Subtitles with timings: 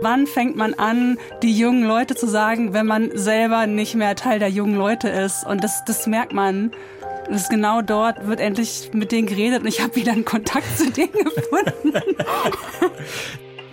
[0.00, 4.38] Wann fängt man an, die jungen Leute zu sagen, wenn man selber nicht mehr Teil
[4.38, 5.44] der jungen Leute ist?
[5.44, 6.70] Und das, das merkt man.
[7.28, 10.78] Das ist genau dort wird endlich mit denen geredet und ich habe wieder einen Kontakt
[10.78, 11.92] zu denen gefunden.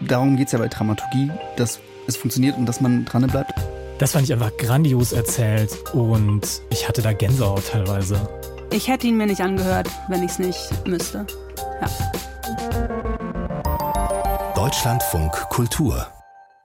[0.01, 3.53] Darum geht es ja bei Dramaturgie, dass es funktioniert und dass man dran bleibt.
[3.97, 8.27] Das fand ich einfach grandios erzählt und ich hatte da Gänsehaut teilweise.
[8.71, 11.25] Ich hätte ihn mir nicht angehört, wenn ich es nicht müsste.
[11.81, 11.87] Ja.
[14.55, 16.07] Deutschlandfunk Kultur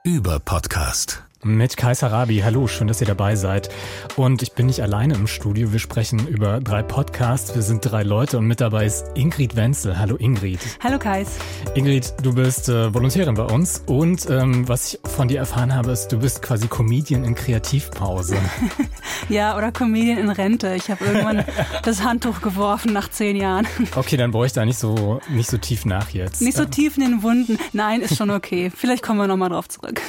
[0.05, 2.41] über Podcast mit Kaiser Rabi.
[2.45, 3.71] Hallo, schön, dass ihr dabei seid.
[4.17, 5.73] Und ich bin nicht alleine im Studio.
[5.73, 7.55] Wir sprechen über drei Podcasts.
[7.55, 9.99] Wir sind drei Leute und mit dabei ist Ingrid Wenzel.
[9.99, 10.61] Hallo Ingrid.
[10.83, 11.39] Hallo Kais.
[11.75, 15.93] Ingrid, du bist äh, Volontärin bei uns und ähm, was ich von dir erfahren habe,
[15.93, 18.37] ist, du bist quasi Comedian in Kreativpause.
[19.29, 20.75] ja, oder Comedian in Rente.
[20.75, 21.45] Ich habe irgendwann
[21.85, 23.67] das Handtuch geworfen nach zehn Jahren.
[23.97, 26.43] okay, dann brauche ich da nicht so, nicht so tief nach jetzt.
[26.43, 27.59] Nicht so tief in den Wunden.
[27.73, 28.71] Nein, ist schon okay.
[28.75, 30.01] Vielleicht kommen wir nochmal drauf zurück.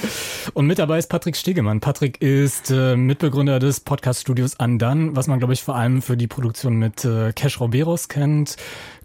[0.54, 1.82] Und mit dabei ist Patrick Stegemann.
[1.82, 6.26] Patrick ist äh, Mitbegründer des Podcast-Studios Andan, was man, glaube ich, vor allem für die
[6.26, 8.58] Produktion mit äh, Cash Roberos kennt.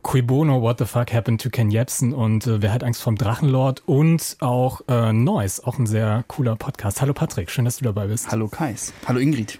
[0.06, 3.16] Cui Bono, What the Fuck Happened to Ken Jebsen und äh, Wer hat Angst vom
[3.16, 7.02] Drachenlord und auch äh, Noise, auch ein sehr cooler Podcast.
[7.02, 8.30] Hallo Patrick, schön, dass du dabei bist.
[8.30, 8.92] Hallo Kais.
[9.04, 9.58] Hallo Ingrid.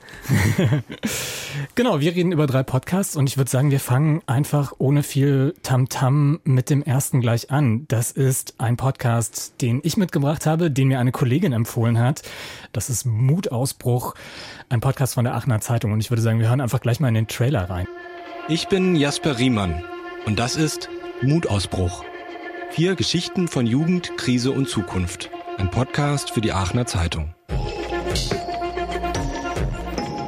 [1.75, 5.53] genau, wir reden über drei Podcasts und ich würde sagen, wir fangen einfach ohne viel
[5.65, 7.87] Tamtam -Tam mit dem ersten gleich an.
[7.89, 12.23] Das ist ein Podcast, den ich mitgebracht habe, den mir eine Kollegin empfohlen hat.
[12.71, 14.15] Das ist Mutausbruch,
[14.69, 17.09] ein Podcast von der Aachener Zeitung und ich würde sagen, wir hören einfach gleich mal
[17.09, 17.89] in den Trailer rein.
[18.47, 19.83] Ich bin Jasper Riemann.
[20.27, 20.89] Und das ist
[21.23, 22.05] Mutausbruch.
[22.71, 25.31] Vier Geschichten von Jugend, Krise und Zukunft.
[25.57, 27.33] Ein Podcast für die Aachener Zeitung.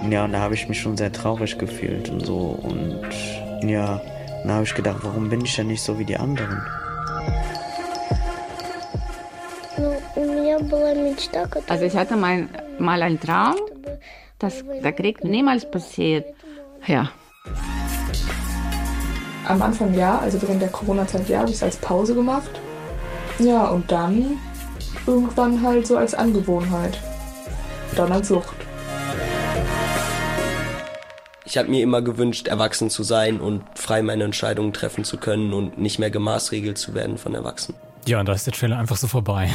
[0.08, 2.60] Ja, und da habe ich mich schon sehr traurig gefühlt und so.
[2.62, 4.00] Und ja,
[4.44, 6.62] da habe ich gedacht, warum bin ich denn nicht so wie die anderen?
[11.66, 13.56] Also ich hatte mal, mal einen Traum,
[14.38, 16.24] dass der Krieg niemals passiert.
[16.86, 17.10] Ja,
[19.48, 22.50] am Anfang ja, also während der Corona-Zeit ja, habe ich es als Pause gemacht.
[23.38, 24.38] Ja, und dann
[25.06, 26.98] irgendwann halt so als Angewohnheit.
[27.96, 28.54] Dann als Sucht.
[31.46, 35.54] Ich habe mir immer gewünscht, erwachsen zu sein und frei meine Entscheidungen treffen zu können
[35.54, 37.87] und nicht mehr gemaßregelt zu werden von Erwachsenen.
[38.06, 39.50] Ja, und da ist der Trailer einfach so vorbei.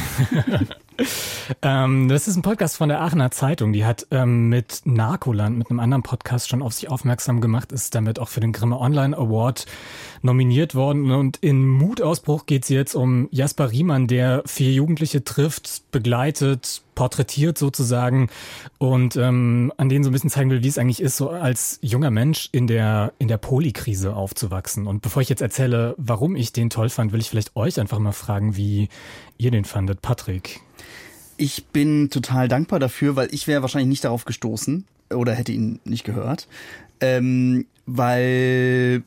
[1.62, 3.72] ähm, das ist ein Podcast von der Aachener Zeitung.
[3.72, 7.96] Die hat ähm, mit Narkoland, mit einem anderen Podcast schon auf sich aufmerksam gemacht, ist
[7.96, 9.66] damit auch für den Grimme Online Award
[10.22, 11.10] nominiert worden.
[11.10, 17.58] Und in Mutausbruch geht es jetzt um Jasper Riemann, der vier Jugendliche trifft, begleitet, porträtiert
[17.58, 18.28] sozusagen
[18.78, 21.78] und ähm, an denen so ein bisschen zeigen will, wie es eigentlich ist, so als
[21.82, 24.86] junger Mensch in der, in der Polikrise aufzuwachsen.
[24.86, 27.98] Und bevor ich jetzt erzähle, warum ich den toll fand, will ich vielleicht euch einfach
[27.98, 28.88] mal fragen, wie
[29.38, 30.02] ihr den fandet.
[30.02, 30.60] Patrick.
[31.36, 35.80] Ich bin total dankbar dafür, weil ich wäre wahrscheinlich nicht darauf gestoßen oder hätte ihn
[35.84, 36.48] nicht gehört,
[37.00, 39.02] ähm, weil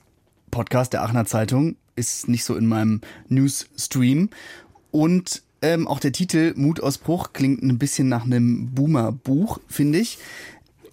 [0.52, 4.30] Podcast der Aachener Zeitung ist nicht so in meinem Newsstream
[4.92, 10.18] und ähm, auch der Titel Mutausbruch klingt ein bisschen nach einem Boomer-Buch, finde ich.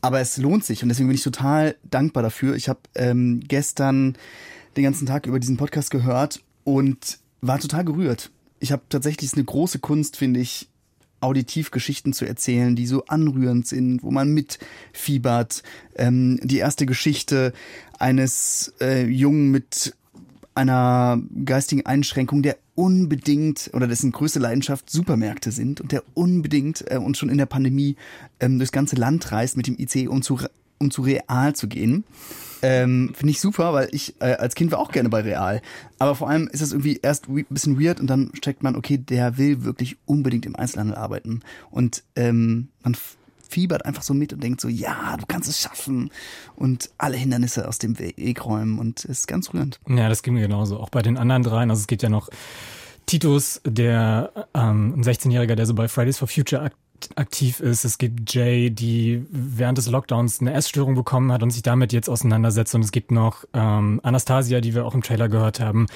[0.01, 2.57] Aber es lohnt sich und deswegen bin ich total dankbar dafür.
[2.57, 4.17] Ich habe ähm, gestern
[4.77, 8.31] den ganzen Tag über diesen Podcast gehört und war total gerührt.
[8.61, 10.69] Ich habe tatsächlich eine große Kunst, finde ich,
[11.21, 15.63] auditiv Geschichten zu erzählen, die so anrührend sind, wo man mitfiebert.
[15.97, 17.55] Ähm, die erste Geschichte
[17.99, 19.95] eines äh, Jungen mit
[20.55, 26.99] einer geistigen Einschränkung, der unbedingt oder dessen größte Leidenschaft Supermärkte sind und der unbedingt äh,
[26.99, 27.97] und schon in der Pandemie
[28.41, 30.39] ähm, durchs ganze Land reist mit dem IC, um zu,
[30.79, 32.05] um zu Real zu gehen.
[32.63, 35.61] Ähm, Finde ich super, weil ich äh, als Kind war auch gerne bei Real.
[35.99, 38.97] Aber vor allem ist es irgendwie erst ein bisschen weird und dann steckt man, okay,
[38.97, 41.41] der will wirklich unbedingt im Einzelhandel arbeiten.
[41.71, 42.97] Und ähm, man
[43.55, 46.11] fiebert einfach so mit und denkt so, ja, du kannst es schaffen
[46.57, 49.79] und alle Hindernisse aus dem Weg räumen und ist ganz rührend.
[49.89, 50.81] Ja, das ging mir genauso.
[50.81, 51.71] Auch bei den anderen dreien.
[51.71, 52.29] Also es geht ja noch
[53.07, 56.65] Titus, der ähm, ein 16-Jähriger, der so bei Fridays for Future
[57.17, 57.85] aktiv ist.
[57.85, 62.09] Es gibt Jay, die während des Lockdowns eine Essstörung bekommen hat und sich damit jetzt
[62.09, 62.75] auseinandersetzt.
[62.75, 65.87] Und es gibt noch ähm, Anastasia, die wir auch im Trailer gehört haben,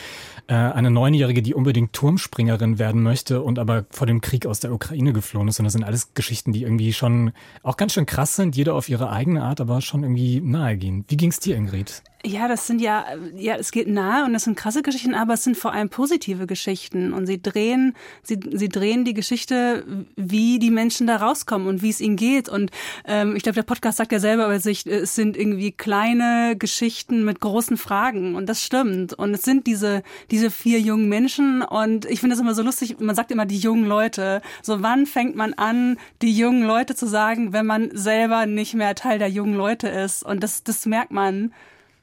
[0.47, 4.73] äh, eine Neunjährige, die unbedingt Turmspringerin werden möchte und aber vor dem Krieg aus der
[4.73, 5.59] Ukraine geflohen ist.
[5.59, 7.33] Und das sind alles Geschichten, die irgendwie schon
[7.63, 11.05] auch ganz schön krass sind, jeder auf ihre eigene Art, aber schon irgendwie nahe gehen.
[11.09, 12.03] Wie ging es dir, Ingrid?
[12.25, 13.07] Ja, das sind ja,
[13.37, 16.49] ja, es geht nahe und das sind krasse Geschichten, aber es sind vor allem positive
[16.49, 17.13] Geschichten.
[17.13, 17.95] Und sie drehen,
[18.25, 19.85] sie, sie drehen die Geschichte,
[20.17, 22.49] wie die Menschen da rauskommen und wie es ihnen geht.
[22.49, 22.73] Und
[23.05, 27.25] ähm, ich glaube, der Podcast sagt ja selber über sich, es sind irgendwie kleine Geschichten
[27.25, 28.35] mit großen Fragen.
[28.35, 29.15] Und das stimmt.
[29.15, 31.63] Und es sind diese diese vier jungen Menschen.
[31.63, 32.99] Und ich finde das immer so lustig.
[32.99, 34.43] Man sagt immer die jungen Leute.
[34.61, 38.97] So wann fängt man an, die jungen Leute zu sagen, wenn man selber nicht mehr
[38.97, 40.25] Teil der jungen Leute ist?
[40.25, 41.53] Und das das merkt man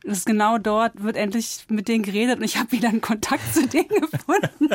[0.06, 3.54] das ist genau dort wird endlich mit denen geredet und ich habe wieder einen Kontakt
[3.54, 4.70] zu denen gefunden.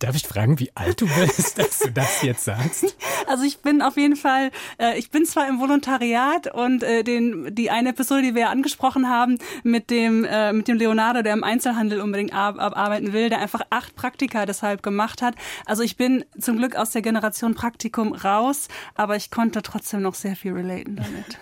[0.00, 2.96] Darf ich fragen, wie alt du bist, dass du das jetzt sagst?
[3.28, 7.54] Also ich bin auf jeden Fall, äh, ich bin zwar im Volontariat und äh, den,
[7.54, 11.32] die eine Episode, die wir ja angesprochen haben, mit dem, äh, mit dem Leonardo, der
[11.32, 15.36] im Einzelhandel unbedingt ab, abarbeiten will, der einfach acht Praktika deshalb gemacht hat.
[15.64, 20.14] Also ich bin zum Glück aus der Generation Praktikum raus, aber ich konnte trotzdem noch
[20.14, 21.38] sehr viel relaten damit.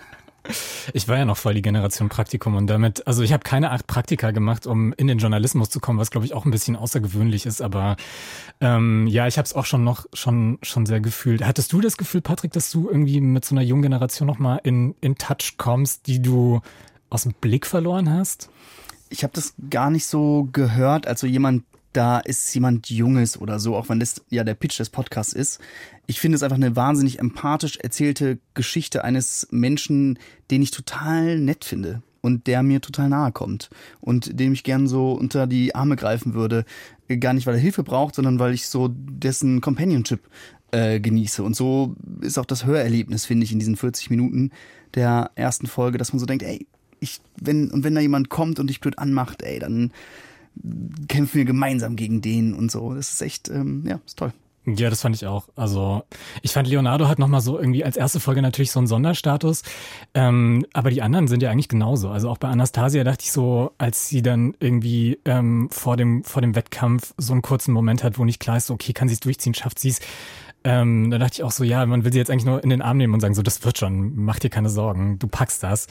[0.93, 3.87] Ich war ja noch voll die Generation Praktikum und damit, also ich habe keine acht
[3.87, 7.45] Praktika gemacht, um in den Journalismus zu kommen, was glaube ich auch ein bisschen außergewöhnlich
[7.45, 7.95] ist, aber
[8.61, 11.45] ähm, ja, ich habe es auch schon noch schon schon sehr gefühlt.
[11.45, 14.57] Hattest du das Gefühl, Patrick, dass du irgendwie mit so einer jungen Generation noch mal
[14.63, 16.61] in in Touch kommst, die du
[17.09, 18.49] aus dem Blick verloren hast?
[19.09, 21.63] Ich habe das gar nicht so gehört, also jemand
[21.95, 25.59] da ist jemand Junges oder so, auch wenn das ja der Pitch des Podcasts ist.
[26.07, 30.19] Ich finde es einfach eine wahnsinnig empathisch erzählte Geschichte eines Menschen,
[30.51, 33.69] den ich total nett finde und der mir total nahe kommt
[34.01, 36.65] und dem ich gern so unter die Arme greifen würde.
[37.19, 40.21] Gar nicht, weil er Hilfe braucht, sondern weil ich so dessen Companionship
[40.71, 41.43] äh, genieße.
[41.43, 44.51] Und so ist auch das Hörerlebnis, finde ich, in diesen 40 Minuten
[44.95, 46.67] der ersten Folge, dass man so denkt, ey,
[46.99, 49.91] ich, wenn, und wenn da jemand kommt und dich blöd anmacht, ey, dann
[51.07, 52.93] kämpfen wir gemeinsam gegen den und so.
[52.93, 54.33] Das ist echt, ähm, ja, ist toll.
[54.65, 55.47] Ja, das fand ich auch.
[55.55, 56.03] Also
[56.41, 59.61] ich fand Leonardo hat nochmal so irgendwie als erste Folge natürlich so einen Sonderstatus,
[60.15, 62.09] ähm, aber die anderen sind ja eigentlich genauso.
[62.09, 66.41] Also auch bei Anastasia dachte ich so, als sie dann irgendwie ähm, vor dem vor
[66.41, 69.19] dem Wettkampf so einen kurzen Moment hat, wo nicht klar ist, okay, kann sie es
[69.19, 69.99] durchziehen, schafft sie es.
[70.65, 72.81] Ähm, da dachte ich auch so, ja, man will sie jetzt eigentlich nur in den
[72.81, 75.85] Arm nehmen und sagen, so, das wird schon, mach dir keine Sorgen, du packst das.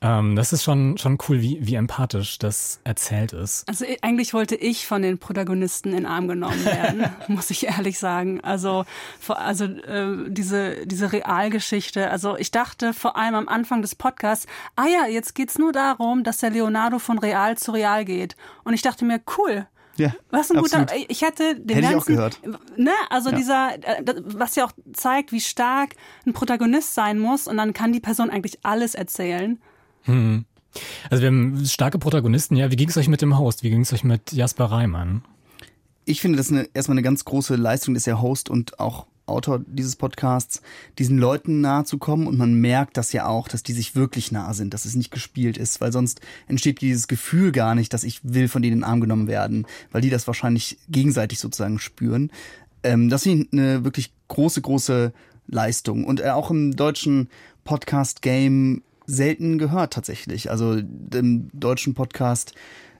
[0.00, 3.68] Ähm, das ist schon, schon cool, wie, wie empathisch das erzählt ist.
[3.68, 7.98] Also eigentlich wollte ich von den Protagonisten in den Arm genommen werden, muss ich ehrlich
[7.98, 8.40] sagen.
[8.42, 8.84] Also,
[9.26, 12.08] also äh, diese, diese Realgeschichte.
[12.08, 14.46] Also ich dachte vor allem am Anfang des Podcasts,
[14.76, 18.36] ah ja, jetzt geht's nur darum, dass der Leonardo von Real zu Real geht.
[18.62, 19.66] Und ich dachte mir, cool,
[19.96, 20.86] ja, was ein guter.
[21.08, 22.40] Ich hätte den hätte ganzen, ich auch gehört.
[22.76, 23.36] Ne, also ja.
[23.36, 25.94] dieser, äh, was ja auch zeigt, wie stark
[26.26, 29.60] ein Protagonist sein muss, und dann kann die Person eigentlich alles erzählen.
[30.02, 30.44] Hm.
[31.10, 32.56] Also wir haben starke Protagonisten.
[32.56, 33.62] Ja, wie ging es euch mit dem Host?
[33.62, 35.22] Wie ging es euch mit Jasper Reimann?
[36.04, 39.60] Ich finde das eine, erstmal eine ganz große Leistung, ist der Host und auch Autor
[39.66, 40.62] dieses Podcasts,
[40.98, 44.32] diesen Leuten nahe zu kommen und man merkt das ja auch, dass die sich wirklich
[44.32, 48.04] nah sind, dass es nicht gespielt ist, weil sonst entsteht dieses Gefühl gar nicht, dass
[48.04, 51.78] ich will von denen in den Arm genommen werden, weil die das wahrscheinlich gegenseitig sozusagen
[51.78, 52.30] spüren.
[52.82, 55.12] Ähm, das ist eine wirklich große, große
[55.46, 57.28] Leistung und äh, auch im deutschen
[57.64, 60.50] Podcast-Game selten gehört tatsächlich.
[60.50, 62.54] Also im deutschen Podcast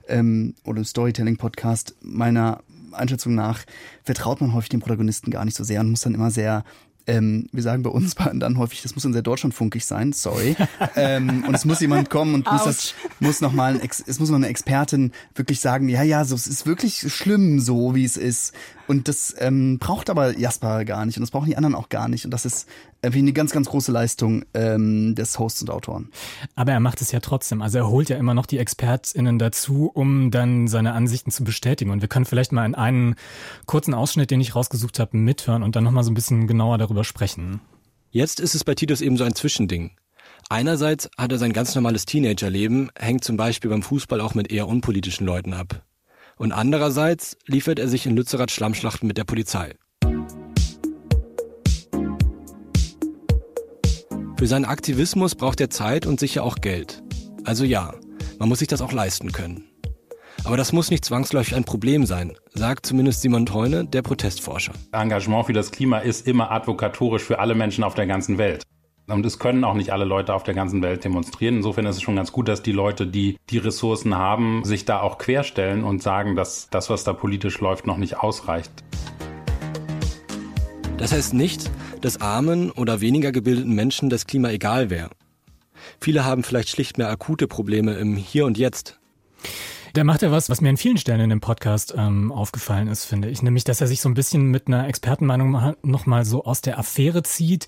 [0.07, 2.61] ähm, oder Storytelling-Podcast meiner
[2.93, 3.63] Einschätzung nach
[4.03, 6.63] vertraut man häufig den Protagonisten gar nicht so sehr und muss dann immer sehr
[7.05, 10.55] ähm, wir sagen bei uns dann häufig, das muss dann sehr deutschlandfunkig sein, sorry.
[10.95, 14.29] ähm, und es muss jemand kommen und muss das, muss noch mal, ein, es muss
[14.29, 18.17] noch eine Expertin wirklich sagen, ja, ja, so, es ist wirklich schlimm so, wie es
[18.17, 18.53] ist.
[18.93, 22.07] Und das ähm, braucht aber Jasper gar nicht und das brauchen die anderen auch gar
[22.07, 22.25] nicht.
[22.25, 22.69] Und das ist
[23.01, 26.11] irgendwie eine ganz, ganz große Leistung ähm, des Hosts und Autoren.
[26.55, 27.63] Aber er macht es ja trotzdem.
[27.63, 31.89] Also er holt ja immer noch die ExpertInnen dazu, um dann seine Ansichten zu bestätigen.
[31.89, 33.15] Und wir können vielleicht mal in einen
[33.65, 37.03] kurzen Ausschnitt, den ich rausgesucht habe, mithören und dann nochmal so ein bisschen genauer darüber
[37.03, 37.61] sprechen.
[38.11, 39.89] Jetzt ist es bei Titus eben so ein Zwischending.
[40.49, 44.67] Einerseits hat er sein ganz normales Teenagerleben, hängt zum Beispiel beim Fußball auch mit eher
[44.67, 45.83] unpolitischen Leuten ab.
[46.37, 49.75] Und andererseits liefert er sich in Lützerath Schlammschlachten mit der Polizei.
[54.37, 57.01] Für seinen Aktivismus braucht er Zeit und sicher auch Geld.
[57.45, 57.93] Also ja,
[58.39, 59.63] man muss sich das auch leisten können.
[60.43, 64.73] Aber das muss nicht zwangsläufig ein Problem sein, sagt zumindest Simon Teune, der Protestforscher.
[64.91, 68.63] Engagement für das Klima ist immer advokatorisch für alle Menschen auf der ganzen Welt.
[69.07, 71.57] Und es können auch nicht alle Leute auf der ganzen Welt demonstrieren.
[71.57, 75.01] Insofern ist es schon ganz gut, dass die Leute, die die Ressourcen haben, sich da
[75.01, 78.71] auch querstellen und sagen, dass das, was da politisch läuft, noch nicht ausreicht.
[80.97, 81.69] Das heißt nicht,
[81.99, 85.09] dass armen oder weniger gebildeten Menschen das Klima egal wäre.
[85.99, 89.01] Viele haben vielleicht schlicht mehr akute Probleme im Hier und Jetzt.
[89.95, 93.05] Der macht ja was, was mir an vielen Stellen in dem Podcast ähm, aufgefallen ist,
[93.05, 93.43] finde ich.
[93.43, 97.21] Nämlich, dass er sich so ein bisschen mit einer Expertenmeinung nochmal so aus der Affäre
[97.21, 97.67] zieht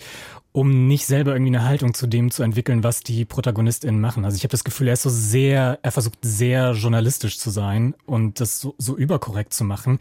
[0.56, 4.24] um nicht selber irgendwie eine Haltung zu dem zu entwickeln, was die ProtagonistInnen machen.
[4.24, 7.94] Also ich habe das Gefühl, er ist so sehr, er versucht sehr journalistisch zu sein
[8.06, 10.00] und das so, so überkorrekt zu machen.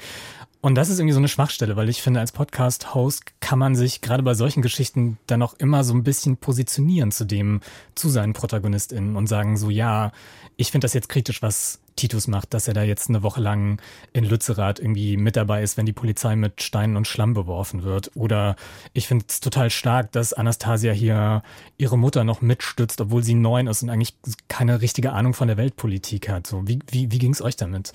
[0.61, 4.00] Und das ist irgendwie so eine Schwachstelle, weil ich finde, als Podcast-Host kann man sich
[4.00, 7.61] gerade bei solchen Geschichten dann auch immer so ein bisschen positionieren zu dem,
[7.97, 10.12] zu seinen ProtagonistInnen und sagen so, ja,
[10.57, 13.80] ich finde das jetzt kritisch, was Titus macht, dass er da jetzt eine Woche lang
[14.12, 18.10] in Lützerath irgendwie mit dabei ist, wenn die Polizei mit Steinen und Schlamm beworfen wird.
[18.14, 18.56] Oder
[18.92, 21.42] ich finde es total stark, dass Anastasia hier
[21.76, 24.16] ihre Mutter noch mitstützt, obwohl sie neun ist und eigentlich
[24.48, 26.46] keine richtige Ahnung von der Weltpolitik hat.
[26.46, 27.92] So, wie, wie, wie ging es euch damit,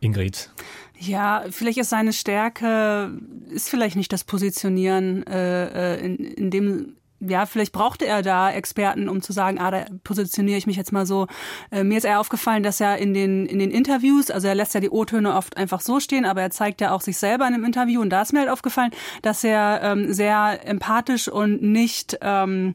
[0.00, 0.50] Ingrid?
[0.98, 3.10] Ja, vielleicht ist seine Stärke,
[3.50, 8.50] ist vielleicht nicht das Positionieren äh, äh in, in dem ja, vielleicht brauchte er da
[8.50, 11.26] Experten, um zu sagen, ah, da positioniere ich mich jetzt mal so.
[11.70, 14.74] Äh, mir ist eher aufgefallen, dass er in den, in den Interviews, also er lässt
[14.74, 17.54] ja die O-Töne oft einfach so stehen, aber er zeigt ja auch sich selber in
[17.54, 18.90] einem Interview und da ist mir halt aufgefallen,
[19.22, 22.74] dass er ähm, sehr empathisch und nicht ähm,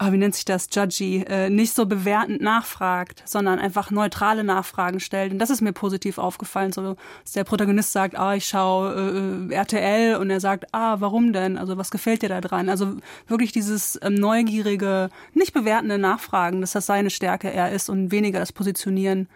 [0.00, 4.98] oh, wie nennt sich das, judgy, äh, nicht so bewertend nachfragt, sondern einfach neutrale Nachfragen
[4.98, 5.32] stellt.
[5.32, 9.54] Und das ist mir positiv aufgefallen, so dass der Protagonist sagt, ah, ich schaue äh,
[9.54, 11.58] RTL und er sagt, ah, warum denn?
[11.58, 12.68] Also was gefällt dir da dran?
[12.70, 12.96] Also
[13.28, 18.38] wirklich dieses ähm, neugierige, nicht bewertende Nachfragen, dass das seine Stärke eher ist und weniger
[18.38, 19.28] das Positionieren.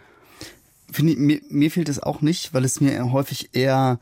[0.90, 3.98] Finde, mir, mir fehlt es auch nicht, weil es mir häufig eher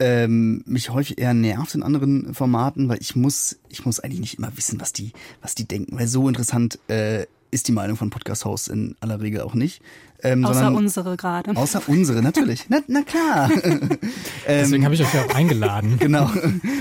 [0.00, 4.38] ähm, mich häufig eher nervt in anderen Formaten, weil ich muss, ich muss eigentlich nicht
[4.38, 8.10] immer wissen, was die, was die denken, weil so interessant äh, ist die Meinung von
[8.10, 9.80] Podcast-Hosts in aller Regel auch nicht.
[10.24, 11.54] Ähm, außer unsere gerade.
[11.54, 12.66] Außer unsere, natürlich.
[12.68, 13.48] Na, na klar.
[14.48, 15.98] Deswegen ähm, habe ich euch ja auch eingeladen.
[16.04, 16.30] Genau.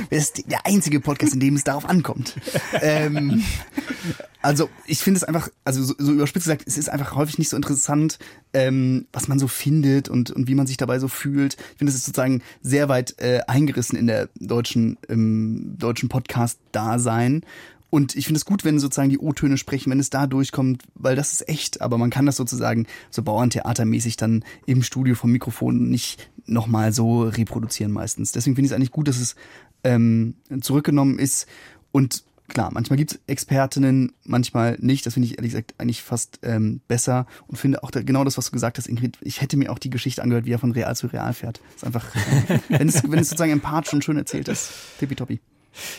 [0.09, 2.35] Das ist der einzige Podcast, in dem es darauf ankommt.
[2.81, 3.43] ähm,
[4.41, 7.49] also ich finde es einfach, also so, so überspitzt gesagt, es ist einfach häufig nicht
[7.49, 8.17] so interessant,
[8.53, 11.53] ähm, was man so findet und, und wie man sich dabei so fühlt.
[11.53, 17.43] Ich finde, es ist sozusagen sehr weit äh, eingerissen in der deutschen, im deutschen Podcast-Dasein.
[17.93, 21.15] Und ich finde es gut, wenn sozusagen die O-Töne sprechen, wenn es da durchkommt, weil
[21.15, 21.81] das ist echt.
[21.81, 27.21] Aber man kann das sozusagen so Bauerntheatermäßig dann im Studio vom Mikrofon nicht nochmal so
[27.21, 28.31] reproduzieren meistens.
[28.31, 29.35] Deswegen finde ich es eigentlich gut, dass es
[29.83, 31.45] ähm, zurückgenommen ist.
[31.91, 35.05] Und klar, manchmal gibt es Expertinnen, manchmal nicht.
[35.05, 38.39] Das finde ich ehrlich gesagt eigentlich fast ähm, besser und finde auch da, genau das,
[38.39, 39.19] was du gesagt hast, Ingrid.
[39.21, 41.61] Ich hätte mir auch die Geschichte angehört, wie er von Real zu Real fährt.
[41.75, 42.07] Ist einfach,
[42.69, 44.71] wenn, es, wenn es sozusagen empathisch und schön erzählt ist.
[44.97, 45.41] Tippitoppi.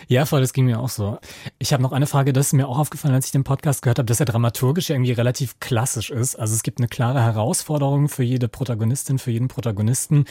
[0.08, 1.18] Ja, voll, das ging mir auch so.
[1.58, 3.98] Ich habe noch eine Frage, das ist mir auch aufgefallen, als ich den Podcast gehört
[3.98, 6.36] habe, dass er dramaturgisch irgendwie relativ klassisch ist.
[6.36, 10.24] Also es gibt eine klare Herausforderung für jede Protagonistin, für jeden Protagonisten.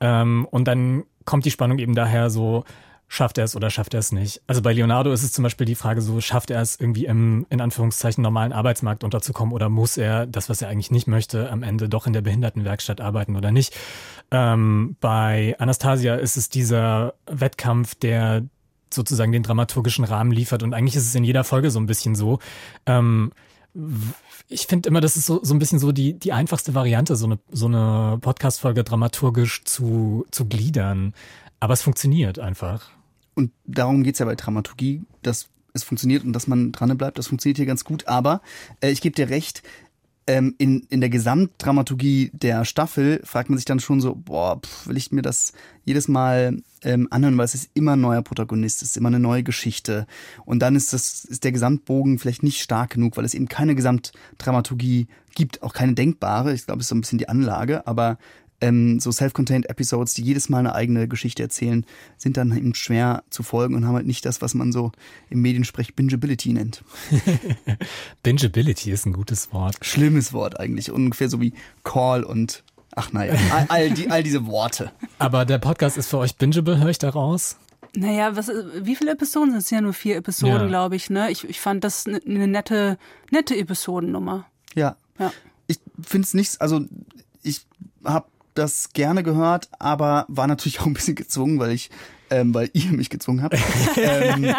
[0.00, 2.64] Ähm, und dann kommt die Spannung eben daher so,
[3.10, 4.40] schafft er es oder schafft er es nicht?
[4.46, 7.44] Also bei Leonardo ist es zum Beispiel die Frage so, schafft er es irgendwie im,
[7.50, 11.64] in Anführungszeichen, normalen Arbeitsmarkt unterzukommen oder muss er das, was er eigentlich nicht möchte, am
[11.64, 13.76] Ende doch in der Behindertenwerkstatt arbeiten oder nicht?
[14.30, 18.44] Ähm, bei Anastasia ist es dieser Wettkampf, der
[18.92, 20.62] sozusagen den dramaturgischen Rahmen liefert.
[20.62, 22.38] Und eigentlich ist es in jeder Folge so ein bisschen so.
[22.86, 23.32] Ähm,
[24.48, 27.26] ich finde immer, das ist so, so ein bisschen so die, die einfachste Variante, so
[27.26, 31.14] eine, so eine Podcast-Folge dramaturgisch zu, zu gliedern.
[31.60, 32.90] Aber es funktioniert einfach.
[33.34, 37.18] Und darum geht's ja bei Dramaturgie, dass es funktioniert und dass man dran bleibt.
[37.18, 38.08] Das funktioniert hier ganz gut.
[38.08, 38.42] Aber
[38.80, 39.62] äh, ich gebe dir recht,
[40.30, 44.86] ähm, in, in der Gesamtdramaturgie der Staffel fragt man sich dann schon so, boah, pff,
[44.86, 45.52] will ich mir das
[45.84, 49.18] jedes Mal ähm, anhören, weil es ist immer ein neuer Protagonist, es ist immer eine
[49.18, 50.06] neue Geschichte.
[50.44, 53.74] Und dann ist das, ist der Gesamtbogen vielleicht nicht stark genug, weil es eben keine
[53.74, 56.54] Gesamtdramaturgie gibt, auch keine denkbare.
[56.54, 58.16] Ich glaube, es ist so ein bisschen die Anlage, aber
[58.60, 61.84] ähm, so self-contained Episodes, die jedes Mal eine eigene Geschichte erzählen,
[62.16, 64.92] sind dann eben schwer zu folgen und haben halt nicht das, was man so
[65.28, 66.82] im Mediensprech Bingeability nennt.
[68.22, 69.76] Bingeability ist ein gutes Wort.
[69.82, 71.52] Schlimmes Wort eigentlich, ungefähr so wie
[71.84, 72.62] Call und
[72.94, 74.92] ach naja, all, all, die, all diese Worte.
[75.18, 77.56] Aber der Podcast ist für euch bingeable, höre ich daraus?
[77.94, 79.70] Naja, was, wie viele Episoden sind es?
[79.70, 80.66] Ja, nur vier Episoden, ja.
[80.66, 81.10] glaube ich.
[81.10, 81.30] Ne?
[81.30, 82.98] Ich, ich fand das eine ne nette,
[83.30, 84.46] nette Episodennummer.
[84.74, 84.96] Ja.
[85.18, 85.32] ja.
[85.66, 86.84] Ich finde es nicht, also
[87.42, 87.66] ich
[88.04, 91.90] habe das gerne gehört, aber war natürlich auch ein bisschen gezwungen, weil ich,
[92.30, 93.56] ähm, weil ihr mich gezwungen habt.
[93.96, 94.54] ähm,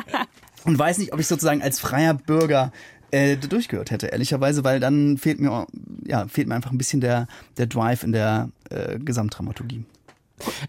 [0.66, 2.72] und weiß nicht, ob ich sozusagen als freier Bürger
[3.12, 5.68] äh, durchgehört hätte, ehrlicherweise, weil dann fehlt mir,
[6.06, 9.84] ja, fehlt mir einfach ein bisschen der, der Drive in der äh, Gesamtdramaturgie.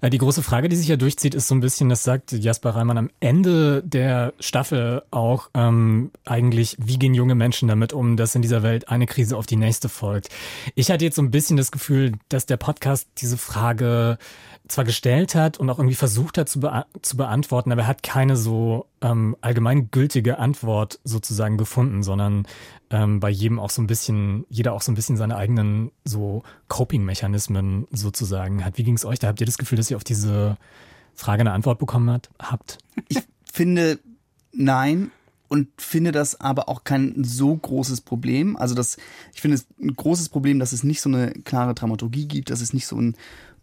[0.00, 2.70] Ja, die große Frage, die sich ja durchzieht, ist so ein bisschen, das sagt Jasper
[2.70, 8.34] Reimann am Ende der Staffel auch, ähm, eigentlich, wie gehen junge Menschen damit um, dass
[8.34, 10.28] in dieser Welt eine Krise auf die nächste folgt.
[10.74, 14.18] Ich hatte jetzt so ein bisschen das Gefühl, dass der Podcast diese Frage
[14.68, 18.02] zwar gestellt hat und auch irgendwie versucht hat zu, bea zu beantworten, aber er hat
[18.02, 22.46] keine so ähm, allgemeingültige Antwort sozusagen gefunden, sondern
[22.90, 26.42] ähm, bei jedem auch so ein bisschen, jeder auch so ein bisschen seine eigenen so
[26.68, 28.78] Coping-Mechanismen sozusagen hat.
[28.78, 29.18] Wie ging es euch?
[29.18, 30.56] Da habt ihr das Gefühl, dass ihr auf diese
[31.14, 32.78] Frage eine Antwort bekommen hat, habt?
[33.08, 33.18] Ich
[33.52, 33.98] finde
[34.52, 35.10] nein
[35.48, 38.56] und finde das aber auch kein so großes Problem.
[38.56, 38.96] Also das,
[39.34, 42.62] ich finde es ein großes Problem, dass es nicht so eine klare Dramaturgie gibt, dass
[42.62, 43.16] es nicht so ein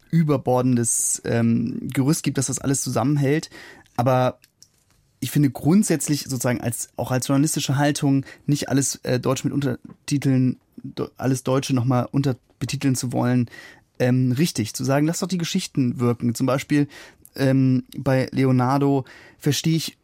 [0.09, 3.49] überbordendes ähm, Gerüst gibt, dass das alles zusammenhält.
[3.95, 4.39] Aber
[5.19, 10.57] ich finde grundsätzlich sozusagen als auch als journalistische Haltung nicht alles äh, Deutsch mit Untertiteln,
[11.17, 13.49] alles Deutsche nochmal unterbetiteln zu wollen,
[13.99, 14.73] ähm, richtig.
[14.73, 16.33] Zu sagen, lass doch die Geschichten wirken.
[16.35, 16.87] Zum Beispiel
[17.35, 19.05] ähm, bei Leonardo
[19.37, 19.97] verstehe ich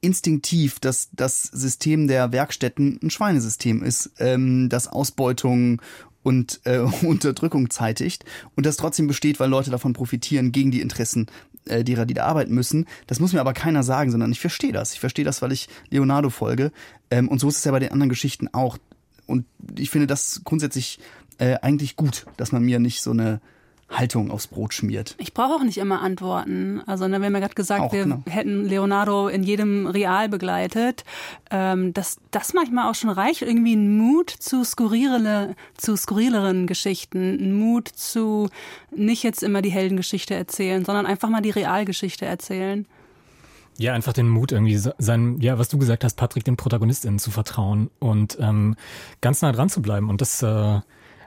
[0.00, 5.80] instinktiv, dass das System der Werkstätten ein Schweinesystem ist, ähm, das Ausbeutung
[6.26, 8.24] und äh, Unterdrückung zeitigt
[8.56, 11.28] und das trotzdem besteht, weil Leute davon profitieren gegen die Interessen
[11.66, 12.86] äh, derer, die da arbeiten müssen.
[13.06, 14.92] Das muss mir aber keiner sagen, sondern ich verstehe das.
[14.92, 16.72] Ich verstehe das, weil ich Leonardo folge.
[17.12, 18.76] Ähm, und so ist es ja bei den anderen Geschichten auch.
[19.26, 19.46] Und
[19.78, 20.98] ich finde das grundsätzlich
[21.38, 23.40] äh, eigentlich gut, dass man mir nicht so eine
[23.96, 25.14] Haltung aufs Brot schmiert.
[25.18, 26.82] Ich brauche auch nicht immer Antworten.
[26.86, 28.22] Also ne, wir haben ja gerade gesagt, Auch, wir genau.
[28.28, 31.04] hätten Leonardo in jedem Real begleitet.
[31.50, 37.38] Ähm, dass das manchmal auch schon reicht, irgendwie ein Mut zu skurrilere, zu skurrileren Geschichten,
[37.40, 38.48] ein Mut zu
[38.94, 42.86] nicht jetzt immer die Heldengeschichte erzählen, sondern einfach mal die Realgeschichte erzählen.
[43.78, 47.30] Ja, einfach den Mut irgendwie sein, ja, was du gesagt hast, Patrick, den ProtagonistInnen zu
[47.30, 48.74] vertrauen und ähm,
[49.20, 50.08] ganz nah dran zu bleiben.
[50.08, 50.80] Und das äh,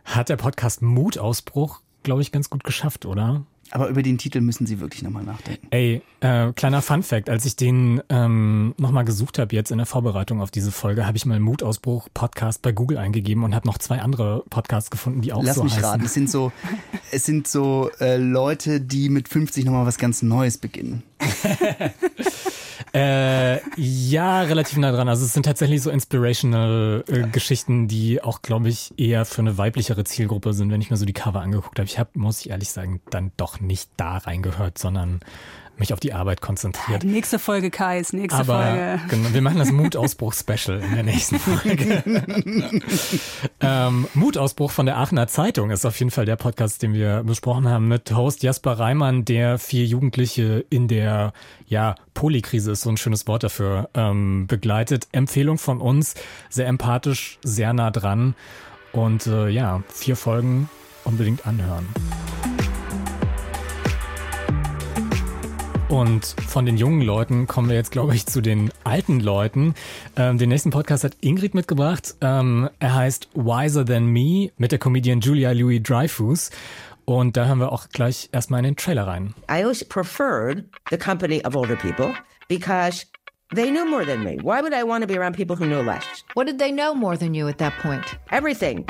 [0.03, 3.43] hat der Podcast Mutausbruch, glaube ich, ganz gut geschafft, oder?
[3.69, 5.67] Aber über den Titel müssen Sie wirklich nochmal nachdenken.
[5.69, 9.85] Ey, äh, kleiner Fun Fact, als ich den ähm, nochmal gesucht habe jetzt in der
[9.85, 13.77] Vorbereitung auf diese Folge, habe ich mal Mutausbruch Podcast bei Google eingegeben und habe noch
[13.77, 15.85] zwei andere Podcasts gefunden, die auch Lass so mich heißen.
[15.85, 16.51] raten, es sind so,
[17.11, 21.03] es sind so äh, Leute, die mit 50 nochmal was ganz Neues beginnen.
[22.93, 25.07] Äh, ja, relativ nah dran.
[25.09, 29.57] Also es sind tatsächlich so inspirational äh, Geschichten, die auch, glaube ich, eher für eine
[29.57, 31.87] weiblichere Zielgruppe sind, wenn ich mir so die Cover angeguckt habe.
[31.87, 35.19] Ich habe, muss ich ehrlich sagen, dann doch nicht da reingehört, sondern
[35.79, 37.03] mich auf die Arbeit konzentriert.
[37.03, 38.99] Die nächste Folge Kais, nächste Aber Folge.
[39.09, 42.03] genau, wir machen das Mutausbruch-Special in der nächsten Folge.
[43.61, 47.67] ähm, Mutausbruch von der Aachener Zeitung ist auf jeden Fall der Podcast, den wir besprochen
[47.67, 51.33] haben mit Host Jasper Reimann, der vier Jugendliche in der
[51.67, 55.07] ja, Polykrise ist so ein schönes Wort dafür, ähm, begleitet.
[55.11, 56.15] Empfehlung von uns,
[56.49, 58.35] sehr empathisch, sehr nah dran.
[58.91, 60.69] Und äh, ja, vier Folgen
[61.03, 61.87] unbedingt anhören.
[65.89, 69.73] Und von den jungen Leuten kommen wir jetzt, glaube ich, zu den alten Leuten.
[70.15, 72.13] Ähm, den nächsten Podcast hat Ingrid mitgebracht.
[72.21, 76.51] Ähm, er heißt Wiser Than Me mit der Comedian Julia Louis Dreyfus.
[77.05, 79.33] Und da hören wir auch gleich erstmal in den Trailer rein.
[79.49, 82.13] I always preferred the company of older people
[82.47, 83.07] because
[83.55, 84.37] they knew more than me.
[84.43, 86.03] Why would I want to be around people who knew less?
[86.35, 88.05] What did they know more than you at that point?
[88.31, 88.85] Everything.